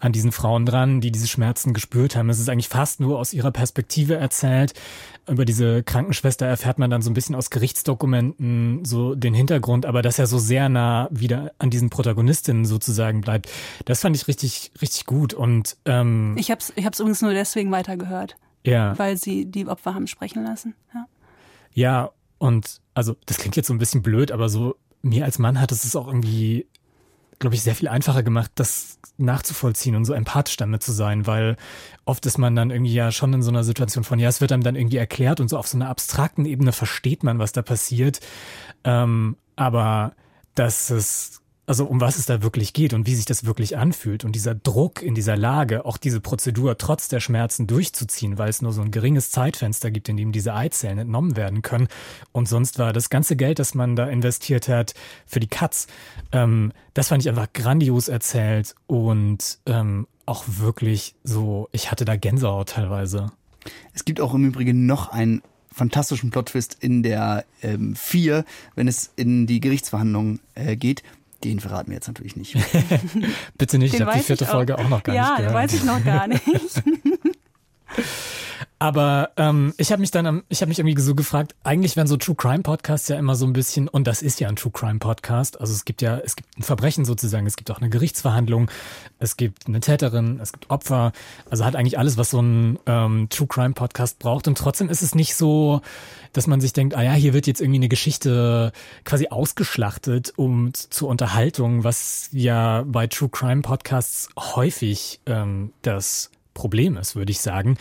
[0.00, 2.28] an diesen Frauen dran, die diese Schmerzen gespürt haben.
[2.30, 4.74] Es ist eigentlich fast nur aus ihrer Perspektive erzählt.
[5.28, 10.02] Über diese Krankenschwester erfährt man dann so ein bisschen aus Gerichtsdokumenten so den Hintergrund, aber
[10.02, 13.50] dass er so sehr nah wieder an diesen Protagonistinnen sozusagen bleibt,
[13.86, 15.32] das fand ich richtig, richtig gut.
[15.32, 18.36] Und ähm, ich habe es ich hab's übrigens nur deswegen weitergehört.
[18.64, 18.98] Ja.
[18.98, 20.74] Weil sie die Opfer haben sprechen lassen.
[20.94, 21.06] Ja.
[21.74, 25.60] Ja, und also das klingt jetzt so ein bisschen blöd, aber so mir als Mann
[25.60, 26.66] hat es es auch irgendwie,
[27.38, 31.56] glaube ich, sehr viel einfacher gemacht, das nachzuvollziehen und so empathisch damit zu sein, weil
[32.04, 34.52] oft ist man dann irgendwie ja schon in so einer Situation von, ja, es wird
[34.52, 37.62] einem dann irgendwie erklärt und so auf so einer abstrakten Ebene versteht man, was da
[37.62, 38.20] passiert.
[38.82, 40.14] Ähm, aber
[40.54, 44.24] dass es also um was es da wirklich geht und wie sich das wirklich anfühlt
[44.24, 48.60] und dieser Druck in dieser Lage, auch diese Prozedur trotz der Schmerzen durchzuziehen, weil es
[48.60, 51.88] nur so ein geringes Zeitfenster gibt, in dem diese Eizellen entnommen werden können.
[52.32, 54.94] Und sonst war das ganze Geld, das man da investiert hat
[55.26, 55.86] für die Cuts,
[56.32, 62.16] ähm, das fand ich einfach grandios erzählt und ähm, auch wirklich so, ich hatte da
[62.16, 63.32] Gänsehaut teilweise.
[63.92, 65.42] Es gibt auch im Übrigen noch einen
[65.72, 68.44] fantastischen Plot-Twist in der ähm, 4,
[68.76, 71.02] wenn es in die Gerichtsverhandlungen äh, geht.
[71.44, 72.54] Den verraten wir jetzt natürlich nicht.
[73.58, 75.52] Bitte nicht, Den ich habe die vierte Folge auch noch gar ja, nicht gehört.
[75.52, 76.42] Ja, weiß ich noch gar nicht.
[78.78, 82.16] Aber ähm, ich habe mich dann, ich habe mich irgendwie so gefragt, eigentlich wären so
[82.16, 84.98] True Crime Podcasts ja immer so ein bisschen, und das ist ja ein True Crime
[84.98, 85.60] Podcast.
[85.60, 88.70] Also es gibt ja, es gibt ein Verbrechen sozusagen, es gibt auch eine Gerichtsverhandlung,
[89.18, 91.12] es gibt eine Täterin, es gibt Opfer.
[91.48, 94.48] Also hat eigentlich alles, was so ein ähm, True Crime Podcast braucht.
[94.48, 95.80] Und trotzdem ist es nicht so,
[96.32, 98.72] dass man sich denkt, ah ja, hier wird jetzt irgendwie eine Geschichte
[99.04, 106.96] quasi ausgeschlachtet um zur Unterhaltung, was ja bei True Crime Podcasts häufig ähm, das Problem
[106.96, 107.76] ist, würde ich sagen.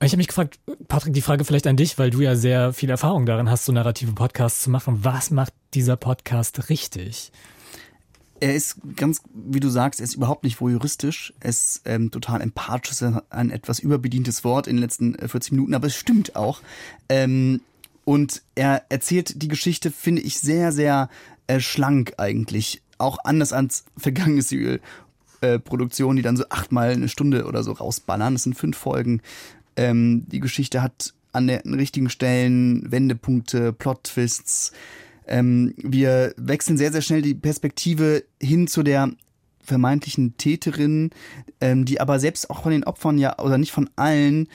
[0.00, 2.88] Ich habe mich gefragt, Patrick, die Frage vielleicht an dich, weil du ja sehr viel
[2.88, 5.00] Erfahrung darin hast, so narrative Podcasts zu machen.
[5.02, 7.32] Was macht dieser Podcast richtig?
[8.38, 11.34] Er ist ganz, wie du sagst, er ist überhaupt nicht voyeuristisch.
[11.40, 15.50] Er ist ähm, total empathisch, ist ein, etwas überbedientes Wort in den letzten äh, 40
[15.50, 16.60] Minuten, aber es stimmt auch.
[17.08, 17.60] Ähm,
[18.04, 21.08] und er erzählt die Geschichte, finde ich, sehr, sehr
[21.48, 22.82] äh, schlank eigentlich.
[22.98, 24.80] Auch anders als vergangene Serial.
[25.40, 28.34] Äh, Produktionen, die dann so achtmal eine Stunde oder so rausballern.
[28.34, 29.22] Das sind fünf Folgen.
[29.78, 34.72] Ähm, die Geschichte hat an den richtigen Stellen Wendepunkte, Plot-Twists.
[35.26, 39.10] Ähm, wir wechseln sehr, sehr schnell die Perspektive hin zu der
[39.62, 41.10] vermeintlichen Täterin,
[41.60, 44.48] ähm, die aber selbst auch von den Opfern ja, oder nicht von allen,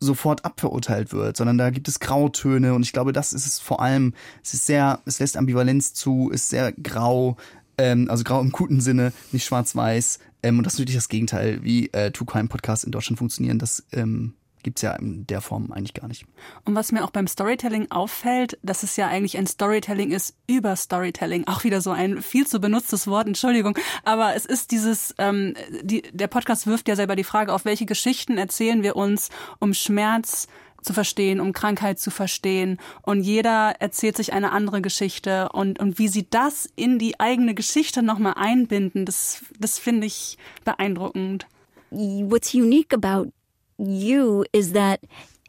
[0.00, 3.80] sofort abverurteilt wird, sondern da gibt es Grautöne und ich glaube, das ist es vor
[3.80, 4.12] allem.
[4.42, 7.36] Es ist sehr, es lässt Ambivalenz zu, ist sehr grau,
[7.78, 10.18] ähm, also grau im guten Sinne, nicht schwarz-weiß.
[10.42, 13.58] Ähm, und das ist natürlich das Gegenteil, wie äh, True Crime Podcasts in Deutschland funktionieren.
[13.58, 14.34] Das ähm,
[14.64, 16.26] gibt's ja in der Form eigentlich gar nicht.
[16.64, 20.74] Und was mir auch beim Storytelling auffällt, dass es ja eigentlich ein Storytelling ist über
[20.74, 21.46] Storytelling.
[21.46, 23.78] Auch wieder so ein viel zu benutztes Wort, Entschuldigung.
[24.02, 27.86] Aber es ist dieses, ähm, die, der Podcast wirft ja selber die Frage auf, welche
[27.86, 29.28] Geschichten erzählen wir uns,
[29.60, 30.48] um Schmerz
[30.82, 32.78] zu verstehen, um Krankheit zu verstehen.
[33.02, 35.48] Und jeder erzählt sich eine andere Geschichte.
[35.50, 40.38] Und, und wie sie das in die eigene Geschichte nochmal einbinden, das, das finde ich
[40.64, 41.46] beeindruckend.
[41.90, 43.30] What's unique about
[43.78, 45.00] you is that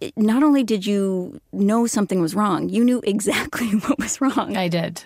[0.01, 4.55] eh, not only did you know something was wrong, you knew exactly what was wrong.
[4.55, 5.03] I did.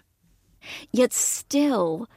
[0.91, 2.07] Yet still,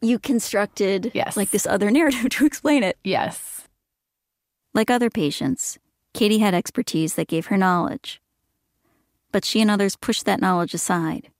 [0.00, 2.98] you constructed like this other narrative to explain it.
[3.04, 3.68] Yes.
[4.74, 5.78] Like other patients,
[6.14, 8.20] Katie had expertise that gave her knowledge.
[9.30, 11.30] But she and others pushed that knowledge aside.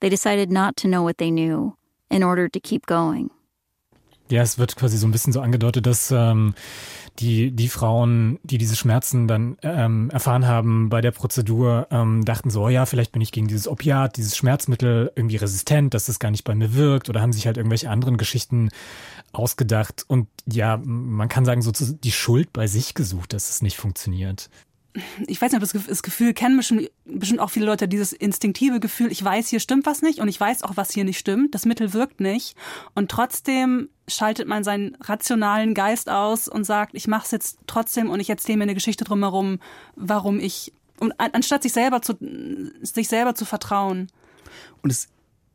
[0.00, 1.76] They decided not to know what they knew
[2.10, 3.30] in order to keep going.
[4.28, 6.54] Ja, es wird quasi so ein bisschen so angedeutet, dass ähm,
[7.18, 12.50] die, die Frauen, die diese Schmerzen dann ähm, erfahren haben bei der Prozedur, ähm, dachten
[12.50, 16.18] so, oh ja, vielleicht bin ich gegen dieses Opiat, dieses Schmerzmittel irgendwie resistent, dass das
[16.18, 18.70] gar nicht bei mir wirkt oder haben sich halt irgendwelche anderen Geschichten
[19.32, 20.04] ausgedacht.
[20.08, 24.48] Und ja, man kann sagen, so die Schuld bei sich gesucht, dass es nicht funktioniert
[25.26, 29.10] ich weiß nicht, ob das, Gefühl kennen bestimmt, bestimmt auch viele Leute, dieses instinktive Gefühl,
[29.10, 31.54] ich weiß, hier stimmt was nicht und ich weiß auch, was hier nicht stimmt.
[31.54, 32.56] Das Mittel wirkt nicht.
[32.94, 38.10] Und trotzdem schaltet man seinen rationalen Geist aus und sagt, ich mache es jetzt trotzdem
[38.10, 39.60] und ich erzähle mir eine Geschichte drumherum,
[39.96, 42.14] warum ich, und anstatt sich selber zu,
[42.82, 44.08] sich selber zu vertrauen.
[44.82, 45.08] Und es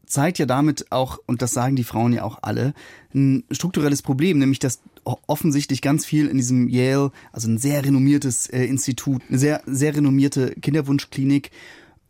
[0.08, 2.74] zeigt ja damit auch, und das sagen die Frauen ja auch alle,
[3.14, 4.82] ein strukturelles Problem, nämlich dass
[5.28, 9.96] offensichtlich ganz viel in diesem Yale, also ein sehr renommiertes äh, Institut, eine sehr, sehr
[9.96, 11.52] renommierte Kinderwunschklinik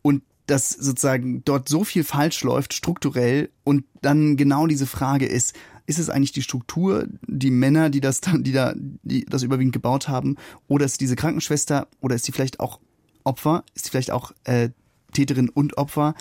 [0.01, 5.53] und dass sozusagen dort so viel falsch läuft, strukturell, und dann genau diese Frage ist,
[5.85, 9.73] ist es eigentlich die Struktur, die Männer, die das dann, die da, die das überwiegend
[9.73, 10.35] gebaut haben,
[10.67, 12.79] oder ist diese Krankenschwester, oder ist sie vielleicht auch
[13.23, 14.69] Opfer, ist sie vielleicht auch äh,
[15.13, 16.15] Täterin und Opfer?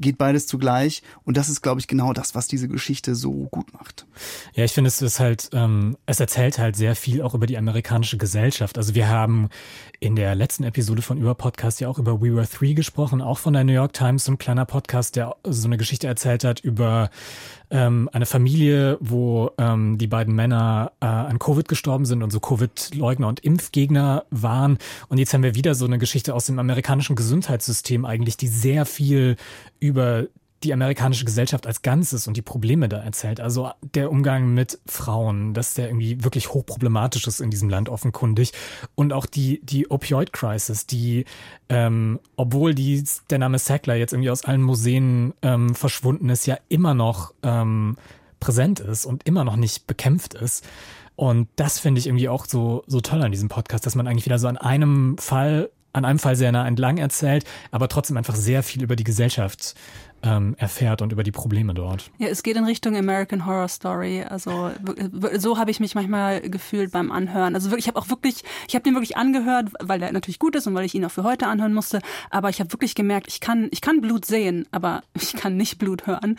[0.00, 1.02] Geht beides zugleich.
[1.24, 4.06] Und das ist, glaube ich, genau das, was diese Geschichte so gut macht.
[4.54, 7.58] Ja, ich finde, es ist halt, ähm, es erzählt halt sehr viel auch über die
[7.58, 8.78] amerikanische Gesellschaft.
[8.78, 9.48] Also wir haben
[10.00, 13.38] in der letzten Episode von Über Podcast ja auch über We Were Three gesprochen, auch
[13.38, 16.60] von der New York Times, so ein kleiner Podcast, der so eine Geschichte erzählt hat
[16.60, 17.10] über
[17.72, 22.38] ähm, eine Familie, wo ähm, die beiden Männer äh, an Covid gestorben sind und so
[22.38, 24.78] Covid-Leugner und Impfgegner waren.
[25.08, 28.84] Und jetzt haben wir wieder so eine Geschichte aus dem amerikanischen Gesundheitssystem eigentlich, die sehr
[28.84, 29.36] viel
[29.80, 30.26] über
[30.64, 33.40] die amerikanische Gesellschaft als Ganzes und die Probleme da erzählt.
[33.40, 38.52] Also der Umgang mit Frauen, dass der irgendwie wirklich hochproblematisch ist in diesem Land offenkundig.
[38.94, 41.24] Und auch die, die Opioid-Crisis, die,
[41.68, 46.58] ähm, obwohl die, der Name Sackler jetzt irgendwie aus allen Museen ähm, verschwunden ist, ja
[46.68, 47.96] immer noch ähm,
[48.40, 50.64] präsent ist und immer noch nicht bekämpft ist.
[51.16, 54.24] Und das finde ich irgendwie auch so, so toll an diesem Podcast, dass man eigentlich
[54.26, 58.34] wieder so an einem Fall an einem Fall sehr nah entlang erzählt, aber trotzdem einfach
[58.34, 59.74] sehr viel über die Gesellschaft
[60.22, 62.10] ähm, erfährt und über die Probleme dort.
[62.18, 64.22] Ja, es geht in Richtung American Horror Story.
[64.22, 64.70] Also
[65.38, 67.54] so habe ich mich manchmal gefühlt beim Anhören.
[67.54, 70.56] Also wirklich, ich habe auch wirklich, ich habe den wirklich angehört, weil der natürlich gut
[70.56, 72.00] ist und weil ich ihn auch für heute anhören musste.
[72.30, 75.78] Aber ich habe wirklich gemerkt, ich kann, ich kann Blut sehen, aber ich kann nicht
[75.78, 76.38] Blut hören.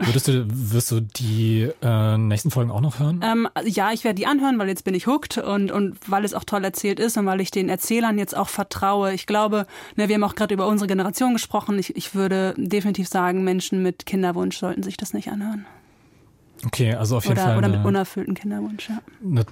[0.00, 3.20] Würdest du, wirst du die äh, nächsten Folgen auch noch hören?
[3.22, 6.34] Ähm, ja, ich werde die anhören, weil jetzt bin ich hooked und und weil es
[6.34, 9.12] auch toll erzählt ist und weil ich den Erzählern jetzt auch vertraue.
[9.12, 11.78] Ich glaube, ne, wir haben auch gerade über unsere Generation gesprochen.
[11.78, 15.66] Ich, ich würde definitiv sagen, Menschen mit Kinderwunsch sollten sich das nicht anhören.
[16.66, 17.58] Okay, also auf jeden oder, Fall.
[17.58, 19.00] Oder mit unerfüllten Kinderwunsch, ja.
[19.24, 19.44] Eine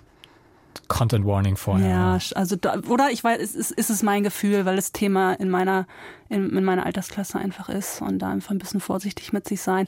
[0.88, 1.88] Content Warning vorher.
[1.88, 5.50] Ja, also da, oder ich weiß, ist, ist es mein Gefühl, weil das Thema in
[5.50, 5.86] meiner
[6.28, 9.86] in, in meiner Altersklasse einfach ist und da einfach ein bisschen vorsichtig mit sich sein.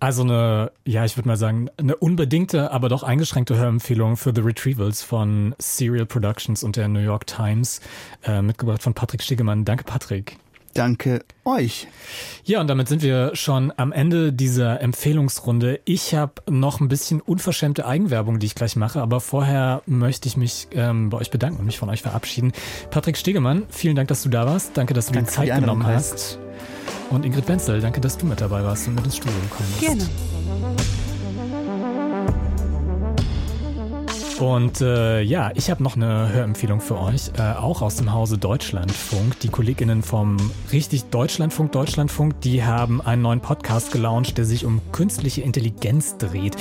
[0.00, 4.40] Also eine, ja, ich würde mal sagen, eine unbedingte, aber doch eingeschränkte Hörempfehlung für The
[4.40, 7.80] Retrievals von Serial Productions und der New York Times,
[8.24, 9.64] äh, mitgebracht von Patrick Stegemann.
[9.64, 10.38] Danke, Patrick.
[10.74, 11.86] Danke euch.
[12.44, 15.80] Ja, und damit sind wir schon am Ende dieser Empfehlungsrunde.
[15.84, 20.36] Ich habe noch ein bisschen unverschämte Eigenwerbung, die ich gleich mache, aber vorher möchte ich
[20.36, 22.52] mich ähm, bei euch bedanken und mich von euch verabschieden.
[22.90, 24.76] Patrick Stegemann, vielen Dank, dass du da warst.
[24.76, 26.38] Danke, dass du Danke dir Zeit die genommen hast.
[27.10, 29.80] Und Ingrid Wenzel, danke, dass du mit dabei warst und mit ins Studio gekommen bist.
[29.80, 31.01] Gerne.
[34.38, 38.38] Und äh, ja, ich habe noch eine Hörempfehlung für euch, äh, auch aus dem Hause
[38.38, 39.38] Deutschlandfunk.
[39.40, 40.36] Die Kolleginnen vom
[40.72, 46.56] richtig Deutschlandfunk, Deutschlandfunk, die haben einen neuen Podcast gelauncht, der sich um künstliche Intelligenz dreht.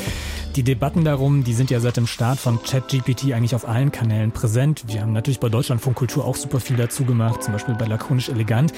[0.56, 4.34] Die Debatten darum, die sind ja seit dem Start von ChatGPT eigentlich auf allen Kanälen
[4.34, 4.84] präsent.
[4.88, 8.28] Wir haben natürlich bei Deutschlandfunk Kultur auch super viel dazu gemacht, zum Beispiel bei Lakonisch
[8.28, 8.74] Elegant.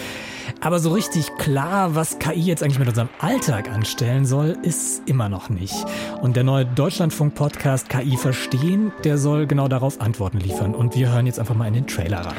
[0.62, 5.30] Aber so richtig klar, was KI jetzt eigentlich mit unserem Alltag anstellen soll, ist immer
[5.30, 5.74] noch nicht.
[6.22, 10.76] Und der neue Deutschlandfunk-Podcast KI Verstehen, der soll genau darauf Antworten liefern.
[10.76, 12.36] Und wir hören jetzt einfach mal in den Trailer rein.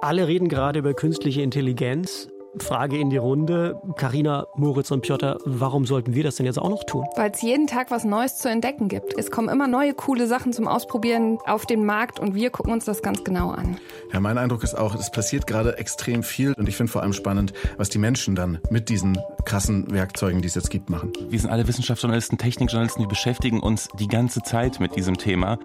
[0.00, 2.28] Alle reden gerade über künstliche Intelligenz.
[2.58, 3.80] Frage in die Runde.
[3.96, 7.04] Karina, Moritz und Piotr, warum sollten wir das denn jetzt auch noch tun?
[7.16, 9.18] Weil es jeden Tag was Neues zu entdecken gibt.
[9.18, 12.84] Es kommen immer neue coole Sachen zum Ausprobieren auf den Markt und wir gucken uns
[12.84, 13.78] das ganz genau an.
[14.12, 17.12] Ja, mein Eindruck ist auch, es passiert gerade extrem viel und ich finde vor allem
[17.12, 21.12] spannend, was die Menschen dann mit diesen krassen Werkzeugen, die es jetzt gibt, machen.
[21.28, 25.58] Wir sind alle Wissenschaftsjournalisten, Technikjournalisten, die beschäftigen uns die ganze Zeit mit diesem Thema.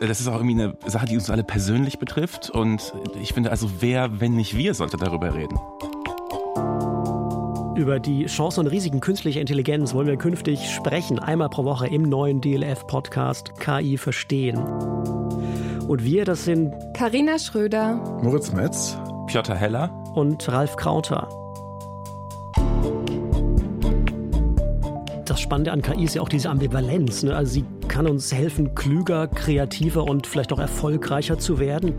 [0.00, 3.70] Das ist auch irgendwie eine Sache, die uns alle persönlich betrifft und ich finde also,
[3.80, 5.58] wer, wenn nicht wir, sollte darüber reden.
[7.78, 12.02] Über die Chancen und Risiken künstlicher Intelligenz wollen wir künftig sprechen, einmal pro Woche im
[12.02, 14.58] neuen DLF-Podcast KI Verstehen.
[15.86, 18.98] Und wir, das sind Karina Schröder, Moritz Metz,
[19.28, 21.28] Piotr Heller und Ralf Krauter.
[25.24, 27.22] Das Spannende an KI ist ja auch diese Ambivalenz.
[27.22, 27.36] Ne?
[27.36, 31.94] Also sie kann uns helfen, klüger, kreativer und vielleicht auch erfolgreicher zu werden.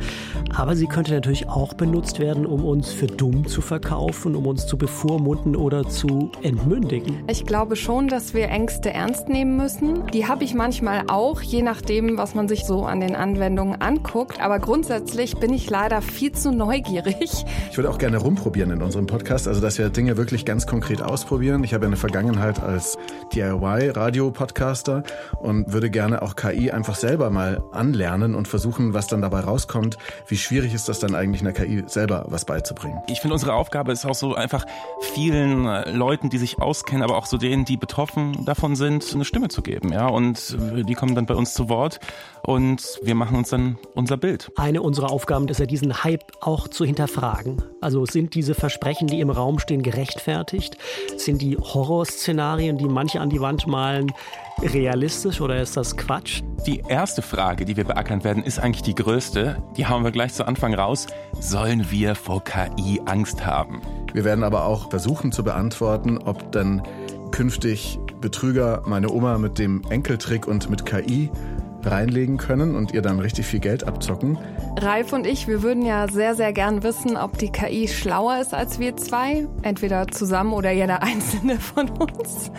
[0.56, 4.68] Aber sie könnte natürlich auch benutzt werden, um uns für dumm zu verkaufen, um uns
[4.68, 7.24] zu bevormunden oder zu entmündigen.
[7.28, 10.08] Ich glaube schon, dass wir Ängste ernst nehmen müssen.
[10.14, 14.42] Die habe ich manchmal auch, je nachdem, was man sich so an den Anwendungen anguckt.
[14.42, 17.46] Aber grundsätzlich bin ich leider viel zu neugierig.
[17.72, 21.02] Ich würde auch gerne rumprobieren in unserem Podcast, also dass wir Dinge wirklich ganz konkret
[21.02, 21.64] ausprobieren.
[21.64, 22.98] Ich habe ja eine Vergangenheit als
[23.34, 25.04] DIY-Radio-Podcaster
[25.40, 29.98] und würde gerne auch KI einfach selber mal anlernen und versuchen, was dann dabei rauskommt.
[30.28, 33.00] Wie schwierig ist das dann eigentlich einer KI selber was beizubringen?
[33.08, 34.66] Ich finde, unsere Aufgabe ist auch so einfach
[35.14, 39.24] vielen äh, Leuten, die sich auskennen, aber auch so denen, die betroffen davon sind, eine
[39.24, 39.94] Stimme zu geben.
[39.94, 42.02] Ja, und äh, die kommen dann bei uns zu Wort
[42.44, 44.52] und wir machen uns dann unser Bild.
[44.58, 47.62] Eine unserer Aufgaben ist ja, diesen Hype auch zu hinterfragen.
[47.82, 50.78] Also sind diese Versprechen, die im Raum stehen, gerechtfertigt?
[51.18, 54.12] Sind die Horrorszenarien, die manche an die Wand malen,
[54.62, 56.42] realistisch oder ist das Quatsch?
[56.66, 59.62] Die erste Frage, die wir beackern werden, ist eigentlich die größte.
[59.78, 61.08] Die hauen wir gleich zu Anfang raus.
[61.40, 63.82] Sollen wir vor KI Angst haben?
[64.14, 66.84] Wir werden aber auch versuchen zu beantworten, ob dann
[67.32, 71.32] künftig Betrüger meine Oma mit dem Enkeltrick und mit KI
[71.86, 74.38] reinlegen können und ihr dann richtig viel Geld abzocken.
[74.78, 78.54] Ralf und ich, wir würden ja sehr, sehr gern wissen, ob die KI schlauer ist
[78.54, 79.48] als wir zwei.
[79.62, 82.52] Entweder zusammen oder jeder einzelne von uns.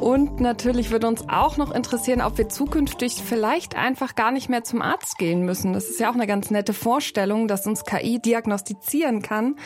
[0.00, 4.64] Und natürlich würde uns auch noch interessieren, ob wir zukünftig vielleicht einfach gar nicht mehr
[4.64, 5.72] zum Arzt gehen müssen.
[5.72, 9.56] Das ist ja auch eine ganz nette Vorstellung, dass uns KI diagnostizieren kann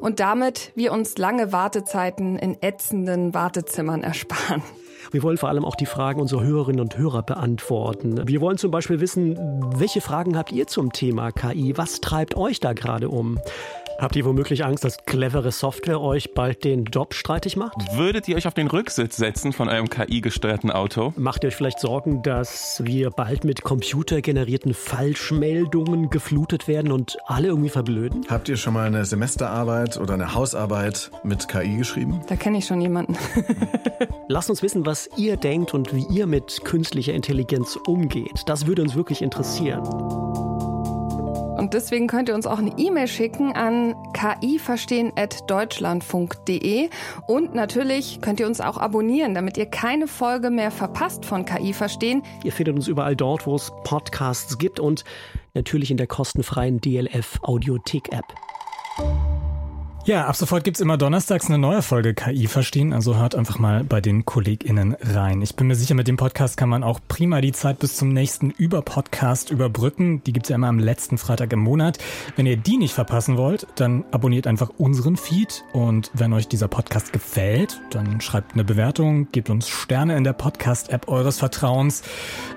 [0.00, 4.62] und damit wir uns lange Wartezeiten in ätzenden Wartezimmern ersparen.
[5.10, 8.28] Wir wollen vor allem auch die Fragen unserer Hörerinnen und Hörer beantworten.
[8.28, 9.36] Wir wollen zum Beispiel wissen,
[9.76, 11.76] welche Fragen habt ihr zum Thema KI?
[11.76, 13.38] Was treibt euch da gerade um?
[14.00, 17.76] Habt ihr womöglich Angst, dass clevere Software euch bald den Job streitig macht?
[17.92, 21.12] Würdet ihr euch auf den Rücksitz setzen von eurem KI-gesteuerten Auto?
[21.16, 27.48] Macht ihr euch vielleicht Sorgen, dass wir bald mit computergenerierten Falschmeldungen geflutet werden und alle
[27.48, 28.24] irgendwie verblöden?
[28.30, 32.22] Habt ihr schon mal eine Semesterarbeit oder eine Hausarbeit mit KI geschrieben?
[32.26, 33.18] Da kenne ich schon jemanden.
[34.28, 38.44] Lasst uns wissen, was ihr denkt und wie ihr mit künstlicher Intelligenz umgeht.
[38.46, 39.82] Das würde uns wirklich interessieren.
[41.60, 46.88] Und deswegen könnt ihr uns auch eine E-Mail schicken an kiverstehen.deutschlandfunk.de
[47.26, 51.74] und natürlich könnt ihr uns auch abonnieren, damit ihr keine Folge mehr verpasst von KI
[51.74, 52.22] verstehen.
[52.44, 55.04] Ihr findet uns überall dort, wo es Podcasts gibt und
[55.52, 58.24] natürlich in der kostenfreien DLF Audiothek App.
[60.06, 63.84] Ja, ab sofort gibt's immer donnerstags eine neue Folge KI verstehen, also hört einfach mal
[63.84, 65.42] bei den KollegInnen rein.
[65.42, 68.08] Ich bin mir sicher, mit dem Podcast kann man auch prima die Zeit bis zum
[68.08, 70.24] nächsten Über-Podcast überbrücken.
[70.24, 71.98] Die gibt's ja immer am letzten Freitag im Monat.
[72.34, 76.68] Wenn ihr die nicht verpassen wollt, dann abonniert einfach unseren Feed und wenn euch dieser
[76.68, 82.02] Podcast gefällt, dann schreibt eine Bewertung, gebt uns Sterne in der Podcast-App eures Vertrauens.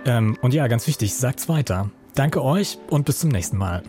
[0.06, 1.92] Ähm, und ja, ganz wichtig, sagt's weiter.
[2.16, 3.84] Danke euch und bis zum nächsten Mal.